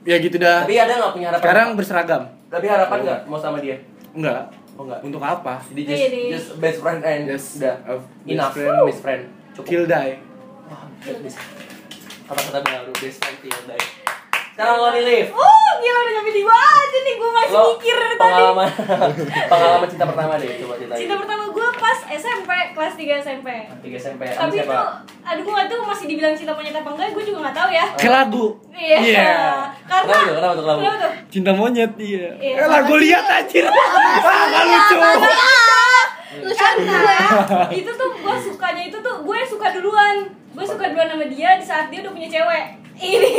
ya 0.03 0.17
gitu 0.19 0.37
dah. 0.37 0.59
Tapi 0.63 0.75
ada 0.77 0.93
nggak 0.95 1.13
punya 1.13 1.27
harapan? 1.29 1.43
Sekarang 1.43 1.67
berseragam, 1.73 2.23
Tapi 2.47 2.67
harapan 2.67 2.99
nggak 3.01 3.21
mau 3.27 3.39
sama 3.39 3.59
dia? 3.59 3.77
enggak? 4.13 4.43
Oh 4.73 4.83
enggak. 4.89 5.01
Untuk 5.05 5.21
apa? 5.21 5.61
Jadi 5.69 5.83
just, 5.85 6.03
Ini. 6.09 6.23
just 6.33 6.49
best 6.57 6.79
friend 6.81 7.01
and 7.05 7.23
Just 7.29 7.61
udah 7.61 7.77
best 7.85 8.05
enough 8.25 8.55
friend. 8.57 8.87
best 8.89 9.01
friend. 9.05 9.23
Cukup. 9.53 9.69
Kill 9.69 9.85
die. 9.85 10.13
Wah. 10.69 10.89
Kata-kata 12.25 12.59
baru 12.65 12.93
best 12.97 13.19
friend 13.21 13.37
kill 13.45 13.61
die. 13.69 14.02
Sekarang 14.53 14.77
lo 14.77 14.89
nih 14.93 15.03
Liv. 15.03 15.27
Oh, 15.33 15.71
gila 15.81 15.99
udah 15.99 16.13
nyampe 16.13 16.31
di 16.31 16.43
bawah 16.45 16.73
aja 16.77 16.99
nih 17.01 17.15
gue 17.17 17.31
masih 17.33 17.53
Lo 17.53 17.63
mikir 17.73 17.97
dari 17.97 18.13
tadi. 18.13 18.21
pengalaman 18.23 18.69
pengalaman 19.53 19.87
cinta 19.89 20.05
pertama 20.05 20.33
deh 20.37 20.49
coba 20.61 20.75
ceritain. 20.77 21.01
Cinta 21.01 21.15
pertama 21.17 21.43
gue 21.49 21.69
pas 21.73 21.99
SMP, 22.13 22.51
kelas 22.77 22.95
3 22.95 23.25
SMP. 23.25 23.49
Tiga 23.81 23.97
SMP. 23.97 24.23
Sama 24.29 24.41
Tapi 24.45 24.53
itu, 24.53 24.69
siapa? 24.69 24.81
aduh 25.23 25.43
gue 25.43 25.55
gak 25.55 25.69
tahu 25.73 25.81
masih 25.89 26.05
dibilang 26.05 26.35
cinta 26.37 26.53
monyet 26.53 26.77
apa 26.77 26.91
enggak, 26.93 27.09
gue 27.17 27.25
juga 27.25 27.39
gak 27.49 27.57
tahu 27.57 27.69
ya. 27.73 27.85
Ke 27.97 28.09
lagu. 28.13 28.47
Iya. 28.69 28.99
Iya. 29.01 29.33
Karena 29.89 30.13
Kenapa 30.13 30.21
tuh? 30.21 30.35
Kenapa 30.37 30.53
tuh 30.53 30.67
lagu? 30.69 30.81
Kenapa 30.85 30.99
tuh? 31.01 31.13
Cinta 31.33 31.51
monyet 31.57 31.93
iya. 31.97 32.29
Iya, 32.37 32.55
eh 32.61 32.69
lagu 32.69 32.95
lihat 33.01 33.25
anjir. 33.25 33.65
Ah, 33.65 34.63
lucu. 34.69 34.97
lu 36.33 36.53
gue 36.53 37.77
itu 37.77 37.91
tuh 37.93 38.09
gue 38.11 38.37
sukanya 38.41 38.83
itu 38.85 38.99
tuh 39.01 39.15
gue 39.25 39.39
suka 39.49 39.67
duluan. 39.73 40.17
Gue 40.53 40.65
suka 40.69 40.93
duluan 40.93 41.09
sama 41.09 41.25
dia 41.25 41.57
di 41.57 41.65
saat 41.65 41.89
dia 41.89 42.05
udah 42.05 42.13
punya 42.13 42.29
cewek. 42.29 42.82
Ini. 43.03 43.35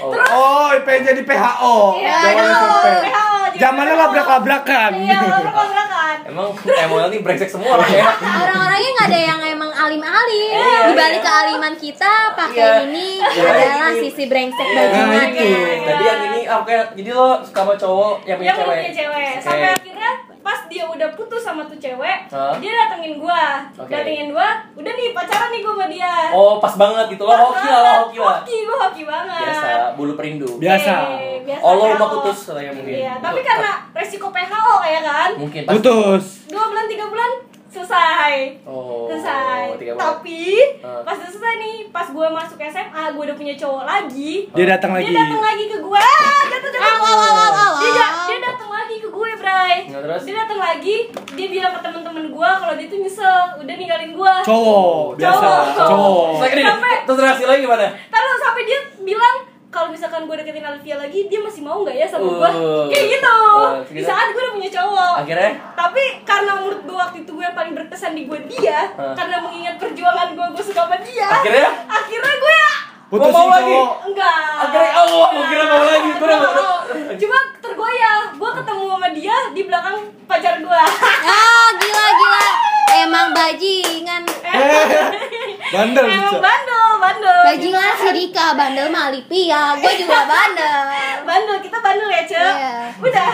Oh. 0.00 0.10
Terus 0.10 0.28
Oh, 0.30 0.68
pengen 0.80 1.02
jadi 1.08 1.22
PHO. 1.22 1.76
Iya. 1.98 2.16
PHO, 2.24 3.28
Zamannya 3.52 3.94
labrak-labrakan. 3.94 4.90
Iya, 4.96 5.18
labrak-labrakan. 5.20 6.16
Emang 6.24 6.48
Emil 6.54 7.06
nih 7.10 7.20
brengsek 7.20 7.50
semua 7.50 7.76
lah 7.76 7.84
ya. 7.84 8.06
orang-orangnya 8.40 8.90
nggak 8.94 9.08
ada 9.10 9.20
yang 9.20 9.40
emang 9.44 9.68
alim-alim 9.68 10.54
Iya, 10.54 10.86
di 10.86 10.94
balik 10.94 11.18
iya. 11.18 11.26
kealiman 11.26 11.74
kita 11.74 12.12
pakai 12.32 12.56
Iya. 12.56 12.86
ini 12.86 13.08
Iya, 13.18 13.50
adalah 13.50 13.90
ini. 13.90 14.00
sisi 14.00 14.24
brengsek 14.24 14.64
Iya, 14.64 14.78
bajingan 14.80 15.28
itu. 15.28 15.44
ya 15.44 15.66
Jadi 15.84 16.02
yang 16.06 16.20
ini 16.24 16.40
ah, 16.46 16.56
oke, 16.56 16.72
jadi 16.94 17.10
lo 17.10 17.28
suka 17.42 17.60
sama 17.60 17.74
cowok 17.74 18.14
yang 18.24 18.36
punya 18.38 18.46
yang 18.46 18.56
cewek. 18.56 18.76
punya 18.78 18.92
cewek 18.94 19.30
sampai 19.42 19.68
akhirnya 19.74 20.10
pas 20.40 20.60
dia 20.66 20.84
udah 20.84 21.08
putus 21.12 21.40
sama 21.40 21.62
tuh 21.62 21.76
cewek 21.76 22.18
Hah? 22.26 22.56
dia 22.56 22.72
datengin 22.74 23.16
gua 23.16 23.60
Oke. 23.74 23.90
datengin 23.90 24.30
gua 24.30 24.48
udah 24.72 24.88
nih 24.90 25.08
pacaran 25.10 25.48
nih 25.48 25.60
gua 25.60 25.72
sama 25.74 25.86
dia 25.86 26.12
Oh, 26.30 26.56
pas 26.56 26.74
banget 26.74 27.04
gitu. 27.10 27.22
Lo 27.22 27.28
Pas 27.28 27.40
hoki 27.42 27.66
lah, 27.66 27.80
lo 27.80 27.92
hoki 28.04 28.18
lah. 28.18 28.36
hoki 28.38 28.56
gua 28.62 28.76
hoki 28.82 29.02
banget 29.04 29.42
Biasa, 29.42 29.68
bulu 29.94 30.12
perindu. 30.14 30.50
Biasa. 30.56 30.92
Eh, 31.14 31.36
biasa 31.42 31.60
Oh, 31.60 31.72
lo 31.74 31.84
rumah 31.90 32.08
putus 32.14 32.38
katanya 32.44 32.72
mungkin. 32.72 32.94
iya 32.96 33.14
tapi 33.18 33.40
karena 33.40 33.70
resiko 33.92 34.28
PHO 34.28 34.74
ya 34.82 35.00
kan 35.02 35.30
mungkin 35.36 35.62
pas 35.62 35.72
Putus. 35.74 36.24
dua 36.46 36.64
bulan 36.66 36.86
tiga 36.86 37.04
bulan 37.06 37.30
selesai 37.70 38.34
Oh, 38.64 39.06
selesai 39.06 39.76
bulan. 39.76 39.94
tapi 39.94 40.42
Ah. 40.80 41.02
pas 41.02 41.14
udah 41.14 41.28
selesai 41.28 41.54
nih 41.56 41.76
pas 41.88 42.06
gua 42.08 42.26
masuk 42.28 42.58
SMA 42.58 43.04
gua 43.10 43.22
udah 43.24 43.36
punya 43.36 43.54
cowok 43.54 43.84
lagi 43.84 44.48
Dia 44.50 44.66
datang 44.70 44.92
lagi. 44.92 45.06
dia 45.06 45.20
datang 45.20 45.38
lagi 45.40 45.64
ke 45.66 45.78
gue 45.78 46.00
ah, 46.00 46.42
jatuh 46.48 46.70
jatuh 46.70 46.98
gue 49.50 49.68
Nah, 49.90 50.00
terus? 50.00 50.22
dia 50.22 50.34
datang 50.36 50.60
lagi 50.60 50.96
dia 51.28 51.46
bilang 51.48 51.72
ke 51.72 51.80
teman-teman 51.82 52.24
gue 52.28 52.50
kalau 52.56 52.74
dia 52.74 52.86
tuh 52.86 52.98
nyesel 52.98 53.38
udah 53.56 53.74
ninggalin 53.74 54.12
gue 54.12 54.34
Cowok, 54.42 55.04
biasa. 55.16 55.48
Cowok. 55.76 56.26
Terus 56.40 56.64
Sampai- 56.64 57.00
terus 57.04 57.18
reaksi 57.20 57.44
lo 57.44 57.52
gimana? 57.56 57.86
taruh 58.06 58.36
sampai 58.38 58.62
dia 58.64 58.78
bilang 59.00 59.36
kalau 59.68 59.86
misalkan 59.88 60.22
gue 60.24 60.36
deketin 60.36 60.62
Alvia 60.64 60.96
lagi 60.96 61.20
dia 61.24 61.40
masih 61.40 61.62
mau 61.62 61.78
nggak 61.80 61.94
ya 61.94 62.02
sama 62.04 62.26
gue 62.28 62.50
Uh. 62.52 62.86
kayak 62.88 63.06
gitu 63.08 63.34
Uh, 63.60 63.82
di 63.84 64.00
saat 64.00 64.26
gue 64.28 64.40
udah 64.40 64.52
punya 64.52 64.70
cowok 64.72 65.12
Akhirnya? 65.20 65.50
tapi 65.72 66.02
karena 66.24 66.50
menurut 66.56 66.80
gue 66.82 66.96
waktu 66.96 67.18
itu 67.20 67.30
gue 67.30 67.44
yang 67.44 67.54
paling 67.54 67.74
berkesan 67.74 68.12
di 68.12 68.22
gue 68.24 68.38
dia 68.48 68.90
Uh. 68.92 69.14
karena 69.14 69.36
mengingat 69.40 69.74
perjuangan 69.76 70.28
gue 70.32 70.46
gue 70.48 70.64
suka 70.64 70.80
sama 70.84 70.96
dia 71.00 71.26
Akhirnya? 71.28 71.66
akhirnya 71.86 72.34
gue 72.36 72.54
ya 72.56 72.72
Putusin 73.08 73.34
Mau 73.36 73.46
lagi? 73.48 73.74
enggak 74.06 74.38
Akhirnya, 74.60 74.90
oh, 74.96 75.26
mau 75.28 75.42
kira 75.44 75.64
mau 75.66 75.82
lagi. 75.82 76.10
Gue 76.12 76.26
udah 76.30 76.40
cuma 77.12 77.38
tergoyah 77.60 78.18
gue 78.32 78.50
ketemu 78.52 78.84
sama 78.88 79.08
dia 79.10 79.36
di 79.50 79.62
belakang 79.64 79.96
pacar 80.24 80.54
gue 80.56 80.82
ah 81.20 81.68
gila 81.72 82.06
gila 82.12 82.46
emang 83.00 83.26
bajingan 83.32 84.22
Bandel 85.80 86.04
emang 86.06 86.30
bisa. 86.30 86.40
bandel 86.40 86.88
bandel. 86.96 87.38
Bajingan 87.42 87.90
si 87.96 88.08
Rika 88.12 88.46
bandel 88.52 88.86
mah 88.86 89.02
Alipia. 89.06 89.62
Gue 89.76 89.92
juga 89.96 90.18
bandel. 90.24 90.80
Bandel 91.28 91.56
kita 91.58 91.78
bandel 91.78 92.08
ya 92.08 92.22
cek 92.22 92.38
Iya. 92.52 92.74
udah 92.98 93.30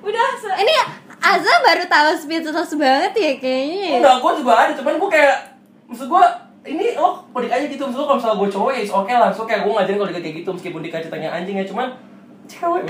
udah 0.00 0.26
se- 0.34 0.58
ini 0.58 0.72
Azza 1.20 1.52
baru 1.60 1.84
tahu 1.84 2.08
speechless 2.16 2.72
banget 2.74 3.12
ya 3.12 3.32
kayaknya. 3.36 3.84
Ya. 3.86 3.96
Enggak, 3.98 4.16
gue 4.18 4.32
juga 4.38 4.52
ada, 4.58 4.72
cuman 4.72 4.94
gue 4.96 5.10
kayak 5.10 5.36
Maksud 5.84 6.06
gue, 6.06 6.24
ini 6.64 6.94
lo 6.94 7.20
pedik 7.30 7.50
aja 7.50 7.66
gitu. 7.66 7.82
Maksud 7.82 7.98
lo 7.98 8.06
kalau 8.06 8.16
misalnya 8.16 8.38
gue 8.38 8.48
cowok 8.48 8.70
ya 8.70 8.80
oke 8.86 9.12
lah. 9.12 9.28
Maksud 9.28 9.44
kayak 9.44 9.60
gue 9.60 9.72
ngajarin 9.74 9.98
kalau 9.98 10.10
kayak 10.14 10.36
gitu 10.36 10.50
Meskipun 10.50 10.80
dia 10.80 10.92
ceritanya 10.94 11.28
anjing 11.30 11.56
ya, 11.56 11.66
cuman 11.66 11.86
Cewek. 12.50 12.82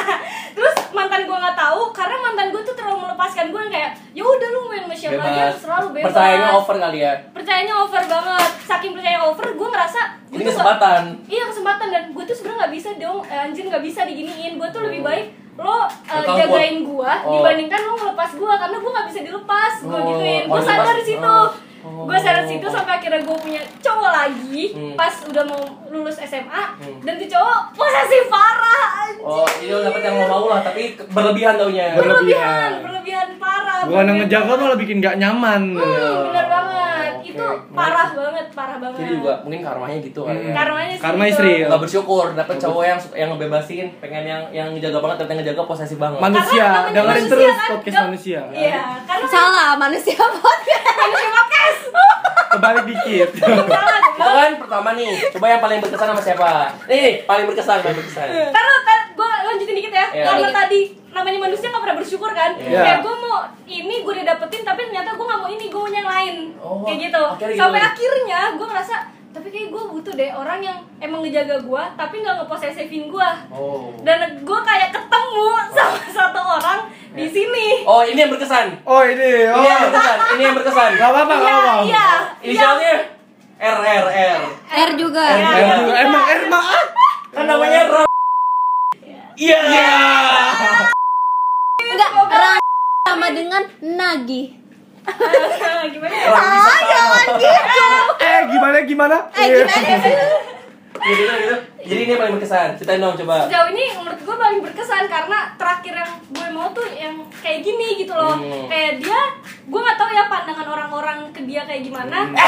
Terus 0.56 0.76
mantan 0.96 1.28
gue 1.28 1.36
nggak 1.36 1.58
tahu 1.58 1.92
karena 1.92 2.16
mantan 2.16 2.48
gue 2.48 2.62
tuh 2.64 2.72
terlalu 2.72 3.04
melepaskan. 3.04 3.52
Gue 3.52 3.62
kayak 3.68 3.92
ya 4.16 4.22
udah 4.24 4.48
lu 4.48 4.60
main 4.64 4.82
sama 4.88 4.96
siapa 4.96 5.20
aja 5.20 5.44
selalu 5.52 5.86
bebas. 6.00 6.08
Percayanya 6.08 6.48
over 6.56 6.76
kali 6.80 6.98
ya. 7.04 7.12
Percayanya 7.36 7.74
over 7.84 8.02
banget. 8.08 8.50
Saking 8.64 8.92
percaya 8.96 9.18
over 9.20 9.46
gue 9.52 9.68
ngerasa 9.68 10.00
gua 10.24 10.36
Ini 10.40 10.44
kesempatan 10.48 11.02
nggak- 11.04 11.28
iya 11.28 11.44
kesempatan. 11.52 11.86
Dan 11.92 12.04
gue 12.16 12.24
tuh 12.24 12.34
sebenarnya 12.34 12.58
nggak 12.64 12.72
bisa 12.72 12.88
dong 12.96 13.18
eh, 13.28 13.44
anjir 13.44 13.64
nggak 13.68 13.84
bisa 13.84 14.00
diginiin. 14.08 14.52
Gue 14.56 14.68
tuh 14.72 14.80
lebih 14.88 15.02
baik 15.04 15.26
lo 15.54 15.86
uh, 15.86 15.86
jagain 16.34 16.82
gue 16.82 17.12
oh. 17.22 17.38
dibandingkan 17.38 17.78
lo 17.86 17.94
ngelepas 17.94 18.30
gue 18.34 18.54
karena 18.58 18.74
gue 18.74 18.90
nggak 18.90 19.08
bisa 19.12 19.20
dilepas. 19.22 19.72
Gue 19.86 19.94
Oh, 19.94 20.06
gituin. 20.10 20.42
Oh, 20.50 20.58
gue 20.58 20.62
sadar 20.66 20.94
di 20.98 21.06
situ. 21.06 21.22
Oh. 21.22 21.48
Oh. 21.84 22.08
gue 22.08 22.16
di 22.16 22.48
situ 22.50 22.66
sampai 22.66 22.96
akhirnya 22.96 23.20
gue 23.20 23.36
punya 23.36 23.60
cowok 23.78 24.10
lagi 24.10 24.62
Hmm. 24.72 24.96
pas 24.96 25.12
udah 25.22 25.44
mau 25.44 25.60
lulus 25.86 26.16
SMA 26.18 26.62
Hmm. 26.74 26.96
dan 27.00 27.14
tuh 27.14 27.28
cowok 27.28 27.60
posesif 27.74 28.24
parah 28.26 28.84
anjir. 29.04 29.20
Oh, 29.22 29.44
jadi 29.54 29.68
lo 29.68 29.78
dapet 29.84 30.00
yang 30.02 30.16
lo 30.16 30.26
mau 30.26 30.44
lah, 30.48 30.60
tapi 30.60 30.82
berlebihan 30.98 31.54
taunya 31.54 31.92
Berlebihan. 31.92 32.70
berlebihan 32.80 33.28
parah 33.36 33.84
Bukan 33.84 34.04
yang 34.06 34.18
ngejaga 34.18 34.52
malah 34.54 34.78
bikin 34.80 34.96
gak 34.98 35.16
nyaman. 35.16 35.62
Hmm, 35.76 36.16
bener 36.24 36.46
banget. 36.46 36.93
Itu 37.34 37.44
parah 37.68 38.08
banget 38.10 38.46
parah 38.48 38.76
banget 38.78 38.96
Jadi 38.96 39.10
juga 39.14 39.32
mungkin 39.42 39.60
karmanya 39.60 39.98
gitu 40.00 40.20
kali 40.22 40.38
ya 40.40 40.54
karmanya 40.54 40.92
sih 40.92 41.02
Karma 41.02 41.22
gitu. 41.22 41.32
istri. 41.34 41.52
Gak 41.64 41.80
bersyukur, 41.80 42.24
dapet 42.32 42.56
cowok 42.56 42.82
yang 42.84 42.98
yang 43.12 43.28
ngebebasin, 43.30 43.86
pengen 43.98 44.24
yang 44.24 44.42
yang 44.50 44.68
ngejaga 44.70 44.98
banget, 44.98 45.16
ternyata 45.18 45.34
ngejaga 45.40 45.62
posesif 45.64 45.98
banget. 45.98 46.18
Manusia, 46.18 46.64
Karena 46.64 46.80
dengerin 46.86 47.04
manusia 47.04 47.28
terus 47.28 47.50
kan, 47.52 47.68
podcast 47.70 47.92
nggak- 47.92 48.06
manusia. 48.06 48.40
iya 48.52 48.80
karena 49.04 49.26
salah 49.26 49.70
manusia 49.76 50.14
podcast 50.16 50.86
manusia 50.94 51.28
podcast 51.32 51.80
Kebalik 52.46 52.84
dikit. 52.86 53.28
salah 54.14 54.34
kan 54.40 54.52
pertama 54.56 54.88
nih, 54.94 55.10
coba 55.28 55.46
yang 55.48 55.60
paling 55.60 55.78
berkesan 55.80 56.06
sama 56.08 56.22
siapa? 56.22 56.50
Nih, 56.86 57.24
paling 57.24 57.44
berkesan, 57.44 57.82
paling 57.82 57.98
berkesan. 57.98 58.28
Gue 58.30 58.46
lanjutin 59.54 59.76
dikit 59.76 59.92
ya. 59.92 60.06
Iya. 60.10 60.24
Karena 60.26 60.48
tadi 60.50 60.80
namanya 61.08 61.38
manusia 61.40 61.66
gak 61.68 61.78
pernah 61.80 61.96
bersyukur 61.96 62.30
kan. 62.30 62.50
Iya. 62.56 62.80
Kayak 62.80 62.98
gue 63.00 63.14
mau 63.16 63.36
ini 63.64 63.94
gue 64.00 64.12
udah 64.12 64.26
dapetin 64.28 64.62
tapi 64.62 64.80
ternyata 64.84 65.10
gue 65.10 65.24
gak 65.24 65.38
mau 65.38 65.48
ini 65.48 65.64
gue 65.64 65.80
mau 65.80 65.88
yang 65.88 66.06
lain. 66.06 66.34
Oh, 66.56 66.82
Kayak 66.82 66.98
gitu. 67.04 67.22
akhirnya 67.24 67.56
Sampai 67.56 67.78
gitu. 67.78 67.90
akhirnya 67.90 68.40
gue 68.52 68.66
ngerasa 68.66 68.96
tapi 69.30 69.50
kayak 69.50 69.68
gue 69.68 69.82
butuh 69.88 70.14
deh 70.14 70.30
orang 70.30 70.62
yang 70.62 70.78
emang 70.98 71.18
ngejaga 71.18 71.58
gue 71.58 71.82
tapi 71.98 72.22
nggak 72.22 72.38
ngeposesifin 72.38 73.10
gue 73.10 73.28
Oh. 73.50 73.90
dan 74.00 74.16
gue 74.38 74.60
kayak 74.62 74.94
ketemu 74.94 75.46
sama 75.70 75.98
satu 76.08 76.38
orang 76.38 76.86
di 77.10 77.26
sini 77.26 77.82
Oh, 77.82 78.00
ini 78.00 78.14
yang 78.16 78.30
berkesan. 78.30 78.70
Oh 78.84 79.02
ini, 79.02 79.50
oh. 79.50 79.58
Ini 79.58 79.66
yang 79.66 79.82
berkesan. 79.84 80.16
Ini 80.30 80.42
yang 80.44 80.54
berkesan. 80.54 80.90
Gak 80.94 81.10
apa-apa, 81.10 81.34
gak 81.34 81.42
iya 81.42 81.50
apa-apa. 81.52 81.82
iya 81.82 82.06
Inisialnya 82.40 82.94
R 83.56 83.78
R 83.82 84.06
R. 84.06 84.40
R 84.70 84.90
juga 84.94 85.24
Iya. 85.26 85.50
juga. 85.82 85.94
Emang 86.00 86.24
R 86.24 86.42
maaf. 86.46 86.84
Kan 87.30 87.44
namanya 87.44 87.80
R. 87.84 88.13
Iya. 89.34 89.60
enggak 91.84 92.10
Ran 92.24 92.60
sama 93.04 93.28
dengan 93.30 93.62
Nagi 93.80 94.42
iya. 95.04 95.84
gimana 95.92 96.14
ya? 96.14 96.28
ah 96.30 96.80
jangan 96.82 97.26
gitu 97.36 97.86
Eh 98.16 98.40
gimana 98.48 98.78
gimana? 98.82 99.16
eh 99.32 99.46
gimana 99.52 99.68
sih 100.00 100.16
Gitu, 100.94 101.20
gitu, 101.20 101.34
gitu. 101.36 101.56
Jadi 101.84 102.00
ini 102.00 102.08
yang 102.08 102.20
paling 102.22 102.34
berkesan. 102.34 102.68
Ceritain 102.74 102.96
dong 102.96 103.12
coba. 103.14 103.44
sejauh 103.44 103.68
ini 103.68 103.92
menurut 103.92 104.16
gue 104.16 104.36
paling 104.38 104.60
berkesan 104.62 105.04
karena 105.04 105.52
terakhir 105.54 105.92
yang 105.94 106.12
gue 106.24 106.48
mau 106.48 106.72
tuh 106.72 106.86
yang 106.88 107.12
kayak 107.34 107.60
gini 107.60 108.00
gitu 108.00 108.14
loh 108.14 108.32
Hmm. 108.32 108.64
kayak 108.66 108.92
dia 108.98 109.20
gue 109.60 109.80
nggak 109.82 109.98
tahu 109.98 110.08
ya 110.08 110.24
pandangan 110.24 110.64
orang-orang 110.64 111.18
ke 111.28 111.44
dia 111.44 111.60
kayak 111.62 111.84
gimana 111.84 112.24
Hmm. 112.24 112.40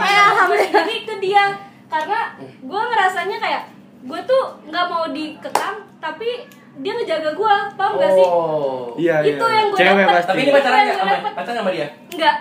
eh 0.00 0.20
alhamdulillah 0.24 0.84
ini 0.86 1.04
ke 1.04 1.14
dia 1.20 1.52
karena 1.84 2.20
gue 2.40 2.80
ngerasanya 2.86 3.36
kayak 3.36 3.62
gue 4.08 4.20
tuh 4.24 4.44
nggak 4.64 4.84
mau 4.86 5.04
dikekang 5.08 5.76
tapi 5.98 6.48
dia 6.76 6.92
ngejaga 6.92 7.30
gue 7.32 7.54
paham 7.74 7.92
gak 7.96 8.10
sih 8.10 8.24
Oh. 8.24 8.94
Iya, 8.94 9.20
iya. 9.20 9.34
Itu 9.34 9.44
yang 9.44 9.68
Cewek 9.70 9.94
dapet. 10.00 10.14
pasti. 10.16 10.28
Tapi 10.28 10.40
ini 10.40 10.50
pacaran 10.50 10.78
nggak 10.80 10.96
gue 10.96 11.32
pacaran 11.32 11.56
sama 11.56 11.70
dia? 11.70 11.86
enggak 12.08 12.36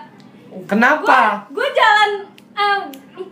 Kenapa? 0.66 1.20
gue 1.50 1.68
jalan 1.72 2.10
eh, 2.54 2.80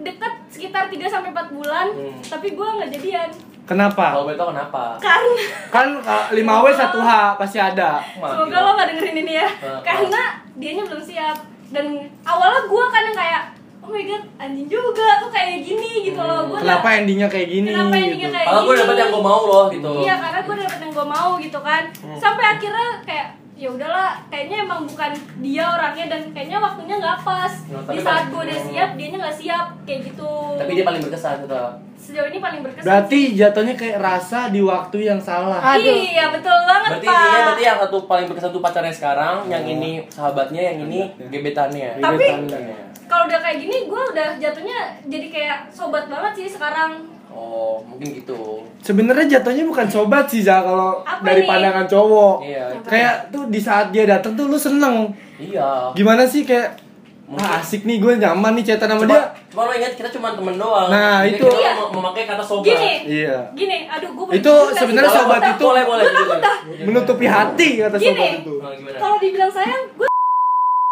deket 0.02 0.34
sekitar 0.48 0.84
3 0.86 1.00
sampai 1.06 1.30
4 1.32 1.50
bulan 1.52 1.88
Hmm. 1.90 2.20
tapi 2.22 2.48
gue 2.52 2.68
nggak 2.70 2.90
jadian 2.92 3.30
Kenapa? 3.66 4.14
Kalau 4.14 4.30
boleh 4.30 4.38
kenapa? 4.38 4.84
karena 5.00 5.42
Kan 5.74 5.88
uh, 6.00 6.30
5W 6.30 6.66
1H 6.70 7.10
pasti 7.36 7.58
ada. 7.58 7.98
Semoga 8.14 8.58
lo 8.62 8.72
gak 8.76 8.94
dengerin 8.94 9.18
ini 9.20 9.34
ya 9.36 9.50
Heeh. 9.50 9.80
Karena 9.82 10.22
dianya 10.54 10.86
belum 10.86 11.02
siap 11.02 11.34
Dan 11.68 11.86
awalnya 12.22 12.62
gue 12.64 12.86
kan 12.86 13.02
yang 13.04 13.18
kayak 13.18 13.44
Oh 13.86 13.94
my 13.94 14.02
god, 14.04 14.24
anjing 14.36 14.66
juga 14.66 15.06
Kok 15.20 15.30
kayak 15.30 15.62
gini 15.62 15.90
gitu 16.04 16.18
loh 16.18 16.50
gua 16.50 16.58
Kenapa 16.58 16.82
nggak- 16.84 16.98
endingnya 17.00 17.28
kayak 17.28 17.48
gini? 17.48 17.70
Kenapa 17.70 17.94
endingnya 17.96 18.18
gitu. 18.24 18.34
kayak 18.34 18.48
Kalau 18.48 18.62
gue 18.64 18.76
dapet 18.76 18.96
yang 18.98 19.10
gue 19.12 19.24
mau 19.24 19.42
loh 19.44 19.66
gitu. 19.70 19.92
Iya 20.02 20.16
karena 20.18 20.40
gue 20.42 20.56
dapet 20.58 20.80
yang 20.80 20.92
gue 20.92 21.08
mau 21.08 21.30
gitu 21.38 21.60
kan 21.62 21.84
Hmm. 21.96 22.18
Sampai 22.18 22.46
akhirnya 22.52 22.88
kayak 23.04 23.28
ya 23.56 23.68
udahlah 23.70 24.20
kayaknya 24.28 24.58
emang 24.62 24.84
bukan 24.84 25.12
dia 25.40 25.64
orangnya 25.66 26.06
dan 26.08 26.22
kayaknya 26.30 26.60
waktunya 26.60 26.96
nggak 26.98 27.20
pas 27.22 27.54
Nah, 27.66 27.82
di 27.88 27.98
saat 27.98 28.28
gue 28.28 28.42
udah 28.42 28.60
siap 28.62 28.90
dianya 28.94 29.18
nggak 29.18 29.38
siap 29.38 29.66
kayak 29.84 30.00
gitu 30.06 30.32
Tapi 30.56 30.72
dia 30.74 30.84
paling 30.84 31.02
berkesan 31.02 31.36
tetap. 31.42 31.72
sejauh 31.96 32.28
ini 32.28 32.38
paling 32.38 32.60
berkesan 32.62 32.84
Berarti 32.84 33.20
jatuhnya 33.34 33.74
kayak 33.74 33.98
rasa 33.98 34.40
di 34.50 34.62
waktu 34.62 34.98
yang 35.02 35.18
salah. 35.18 35.58
Aduh. 35.58 35.88
iya 35.88 36.30
betul 36.30 36.54
banget 36.62 36.90
Berarti 36.92 37.08
pak 37.08 37.16
intinya 37.16 37.40
berarti 37.42 37.64
yang 37.64 37.80
satu 37.80 37.98
paling 38.04 38.26
berkesan 38.28 38.52
tuh 38.52 38.62
pacarnya 38.62 38.94
sekarang, 38.94 39.36
yang 39.48 39.64
ini 39.66 39.92
sahabatnya, 40.06 40.62
yang 40.64 40.78
ini 40.84 41.00
gebetannya. 41.26 41.90
Tapi- 41.98 42.28
Gebetannya. 42.28 42.78
kalau 43.06 43.24
udah 43.26 43.40
kayak 43.40 43.58
gini 43.60 43.78
gue 43.86 44.02
udah 44.12 44.30
jatuhnya 44.36 44.78
jadi 45.06 45.28
kayak 45.30 45.58
sobat 45.70 46.06
banget 46.06 46.34
sih 46.36 46.48
sekarang 46.52 47.06
Oh, 47.36 47.84
mungkin 47.84 48.16
gitu. 48.16 48.64
Sebenarnya 48.80 49.28
jatuhnya 49.30 49.64
bukan 49.64 49.86
sobat 49.86 50.26
sih 50.26 50.40
Za 50.40 50.62
kalau 50.62 51.04
dari 51.20 51.44
nih? 51.44 51.48
pandangan 51.48 51.86
cowok. 51.86 52.36
Iya. 52.42 52.66
Kayak 52.82 53.28
tuh 53.28 53.44
di 53.46 53.60
saat 53.60 53.92
dia 53.92 54.08
datang 54.08 54.34
tuh 54.34 54.48
lu 54.48 54.56
seneng. 54.56 55.12
Iya. 55.36 55.92
Gimana 55.92 56.24
sih 56.24 56.42
kayak 56.42 56.80
Mungkin- 57.26 57.42
ah, 57.44 57.58
asik 57.58 57.82
nih 57.84 57.98
gue 57.98 58.14
nyaman 58.16 58.54
nih 58.54 58.64
cetan 58.64 58.86
sama 58.88 59.02
Cuma, 59.02 59.10
dia. 59.12 59.26
cuma 59.50 59.62
lo 59.66 59.74
ingat 59.74 59.94
kita 59.94 60.10
cuma 60.10 60.30
temen 60.32 60.56
doang. 60.56 60.88
Nah, 60.88 61.20
Jadi 61.20 61.36
itu. 61.36 61.44
Kita 61.44 61.58
Iya. 61.58 61.72
mem- 61.76 61.92
memakai 61.92 62.24
kata 62.24 62.44
sobat. 62.46 62.66
Gini. 62.70 62.92
Iya. 63.04 63.38
gini 63.52 63.78
aduh 63.86 64.10
gue 64.14 64.26
Itu 64.32 64.54
sebenarnya 64.72 65.10
sobat 65.12 65.42
boleh, 65.42 65.52
itu 65.52 65.64
boleh 65.66 65.84
boleh. 65.84 66.04
Gua 66.06 66.14
takut 66.16 66.40
dah. 66.40 66.58
Menutupi 66.82 67.26
hati 67.26 67.70
kata 67.80 67.98
Gini. 67.98 68.14
sobat 68.14 68.32
itu. 68.40 68.54
Oh, 68.56 68.72
kalau 68.96 69.18
dibilang 69.18 69.50
sayang 69.50 69.84
gue 69.92 70.10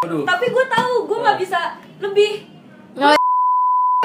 Aduh. 0.03 0.25
tapi 0.25 0.45
gue 0.49 0.65
tahu 0.67 0.93
gue 1.05 1.17
nggak 1.21 1.37
bisa 1.37 1.59
lebih 2.01 2.31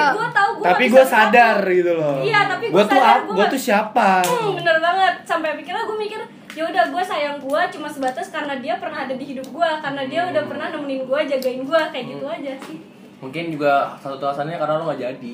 gue 0.08 0.26
tahu 0.30 0.50
gue 0.54 0.66
Tapi 0.66 0.84
gue 0.86 1.04
sadar 1.04 1.56
gitu 1.62 1.92
loh. 1.92 2.16
Iya, 2.20 2.40
tapi 2.46 2.64
gue 2.64 2.74
gua 2.74 2.84
tuh 2.84 2.96
sadar, 2.96 3.14
ap- 3.14 3.24
gua 3.24 3.34
gue 3.34 3.46
tuh 3.48 3.60
siapa? 3.60 4.08
hmm, 4.22 4.50
bener 4.54 4.76
banget 4.78 5.14
sampai 5.22 5.48
akhirnya 5.52 5.84
gue 5.84 5.98
mikir 5.98 6.20
ya 6.50 6.64
udah 6.64 6.84
gue 6.88 7.02
sayang 7.02 7.36
gue 7.38 7.60
cuma 7.70 7.86
sebatas 7.86 8.26
karena 8.28 8.58
dia 8.58 8.74
pernah 8.76 8.98
ada 9.00 9.14
di 9.14 9.24
hidup 9.24 9.46
gue 9.46 9.70
karena 9.78 10.02
dia 10.04 10.20
udah 10.26 10.42
pernah 10.44 10.66
nemenin 10.68 11.04
gue 11.04 11.20
jagain 11.28 11.62
gue 11.62 11.80
kayak 11.88 12.06
gitu 12.08 12.26
aja 12.26 12.52
sih 12.60 12.78
Mungkin 13.18 13.50
juga 13.50 13.94
satu 13.96 14.18
alasannya 14.20 14.54
karena 14.56 14.74
lo 14.74 14.86
gak 14.86 14.98
jadi. 15.00 15.32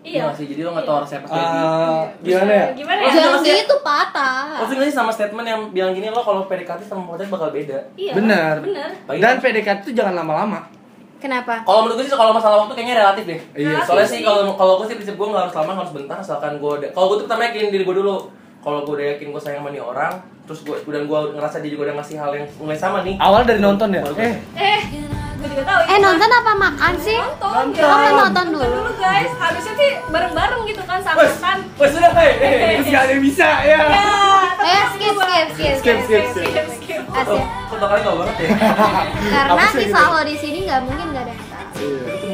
iya 0.00 0.22
Iya 0.22 0.30
sih, 0.32 0.46
jadi 0.46 0.62
lo 0.62 0.70
gak 0.72 0.86
tau 0.86 1.02
pas 1.02 1.10
jadi. 1.10 1.26
Ah, 1.26 2.02
gimana 2.20 2.52
ya? 2.52 2.66
gimana 2.72 2.98
ya 3.00 3.08
jangan 3.08 3.30
maksudnya- 3.32 3.58
gitu 3.60 3.76
patah 3.82 4.46
gak 4.56 4.86
sih 4.86 4.94
sama 4.94 5.10
statement 5.10 5.42
yang 5.44 5.60
bilang 5.70 5.92
gini 5.92 6.06
lo 6.06 6.18
kalau 6.20 6.46
PDKT 6.46 6.80
sama 6.82 7.02
pacar 7.08 7.26
bakal 7.26 7.50
beda? 7.50 7.78
iya 7.94 8.12
Bener. 8.14 8.54
bener 8.60 8.90
Dan 9.18 9.34
PDKT 9.38 9.78
itu 9.82 9.92
jangan 9.94 10.14
lama-lama. 10.16 10.66
Kenapa 11.26 11.54
Kalau 11.62 11.80
menurut 11.82 11.96
gue 11.96 12.04
sih 12.04 12.14
kalau 12.14 12.32
masalah 12.32 12.56
waktu 12.58 12.74
kayaknya 12.74 12.96
relatif 12.96 13.24
deh. 13.24 13.40
Iya 13.54 13.82
Soalnya 13.82 14.08
sih. 14.08 14.22
kalau 14.22 14.54
kalau 14.54 14.72
gue 14.78 14.86
sih 14.86 14.96
prinsip 14.96 15.14
gue 15.14 15.26
nggak 15.26 15.42
harus 15.42 15.54
lama 15.54 15.66
nggak 15.68 15.82
harus 15.82 15.94
bentar 15.94 16.16
asalkan 16.16 16.52
gue 16.56 16.70
udah. 16.78 16.90
Kalau 16.90 17.06
gue 17.06 17.16
tuh 17.16 17.24
pertama 17.24 17.42
yakin 17.44 17.68
diri 17.68 17.82
gue 17.82 17.96
dulu. 17.96 18.16
Kalau 18.58 18.78
gue 18.82 18.94
udah 18.94 19.06
yakin 19.12 19.26
gue 19.28 19.38
sayang 19.38 19.60
sama 19.60 19.70
nih 19.70 19.78
orang, 19.80 20.12
terus 20.42 20.60
gue 20.60 20.74
dan 20.84 21.02
gue 21.04 21.18
ngerasa 21.32 21.56
dia 21.58 21.70
juga 21.70 21.82
udah 21.84 21.94
ngasih 21.96 22.16
hal 22.16 22.30
yang 22.32 22.46
mulai 22.56 22.74
sama 22.74 22.98
nih. 23.00 23.14
Awal 23.16 23.42
dari 23.42 23.60
nonton 23.60 23.88
ya? 23.90 24.02
Eh, 24.16 24.34
eh 24.56 24.80
gue 25.36 25.48
juga 25.48 25.62
tahu 25.62 25.80
eh 25.86 25.98
nonton 26.00 26.30
apa 26.32 26.52
makan 26.56 26.92
sih 26.96 27.14
nonton, 27.14 27.52
Nonton. 27.52 27.78
ya. 27.78 27.86
Oh, 27.86 28.10
nonton 28.24 28.46
dulu. 28.50 28.80
guys 28.96 29.30
harusnya 29.30 29.74
sih 29.76 29.90
bareng-bareng 30.08 30.60
gitu 30.64 30.82
kan 30.82 30.98
sama 30.98 31.20
Wes, 31.20 31.36
kan 31.38 31.58
wes 31.76 31.90
sudah 31.92 32.10
hei, 32.10 32.32
hei. 32.34 32.74
terus 32.74 32.88
gak 32.88 33.02
ada 33.04 33.12
yang 33.12 33.22
bisa 33.22 33.48
ya. 33.62 33.80
ya 33.84 34.08
eh 34.64 34.82
skip 34.90 35.14
skip 35.14 35.46
skip 35.52 35.74
Skip, 35.78 35.98
skip, 36.02 36.24
skip. 36.32 36.66
Oh, 37.16 37.22
Asik. 37.24 37.44
kok 37.66 37.78
kalian 37.82 38.04
gak 38.04 38.16
banget 38.18 38.36
ya? 38.36 38.48
karena 39.48 39.64
kisah 39.72 40.04
gitu? 40.04 40.12
lo 40.12 40.20
di 40.22 40.36
sini 40.36 40.58
nggak 40.64 40.80
mungkin 40.84 41.06
nggak 41.10 41.24
ada 41.24 41.32
yang 41.32 41.46
tahu 41.48 41.64
Iya. 41.76 42.25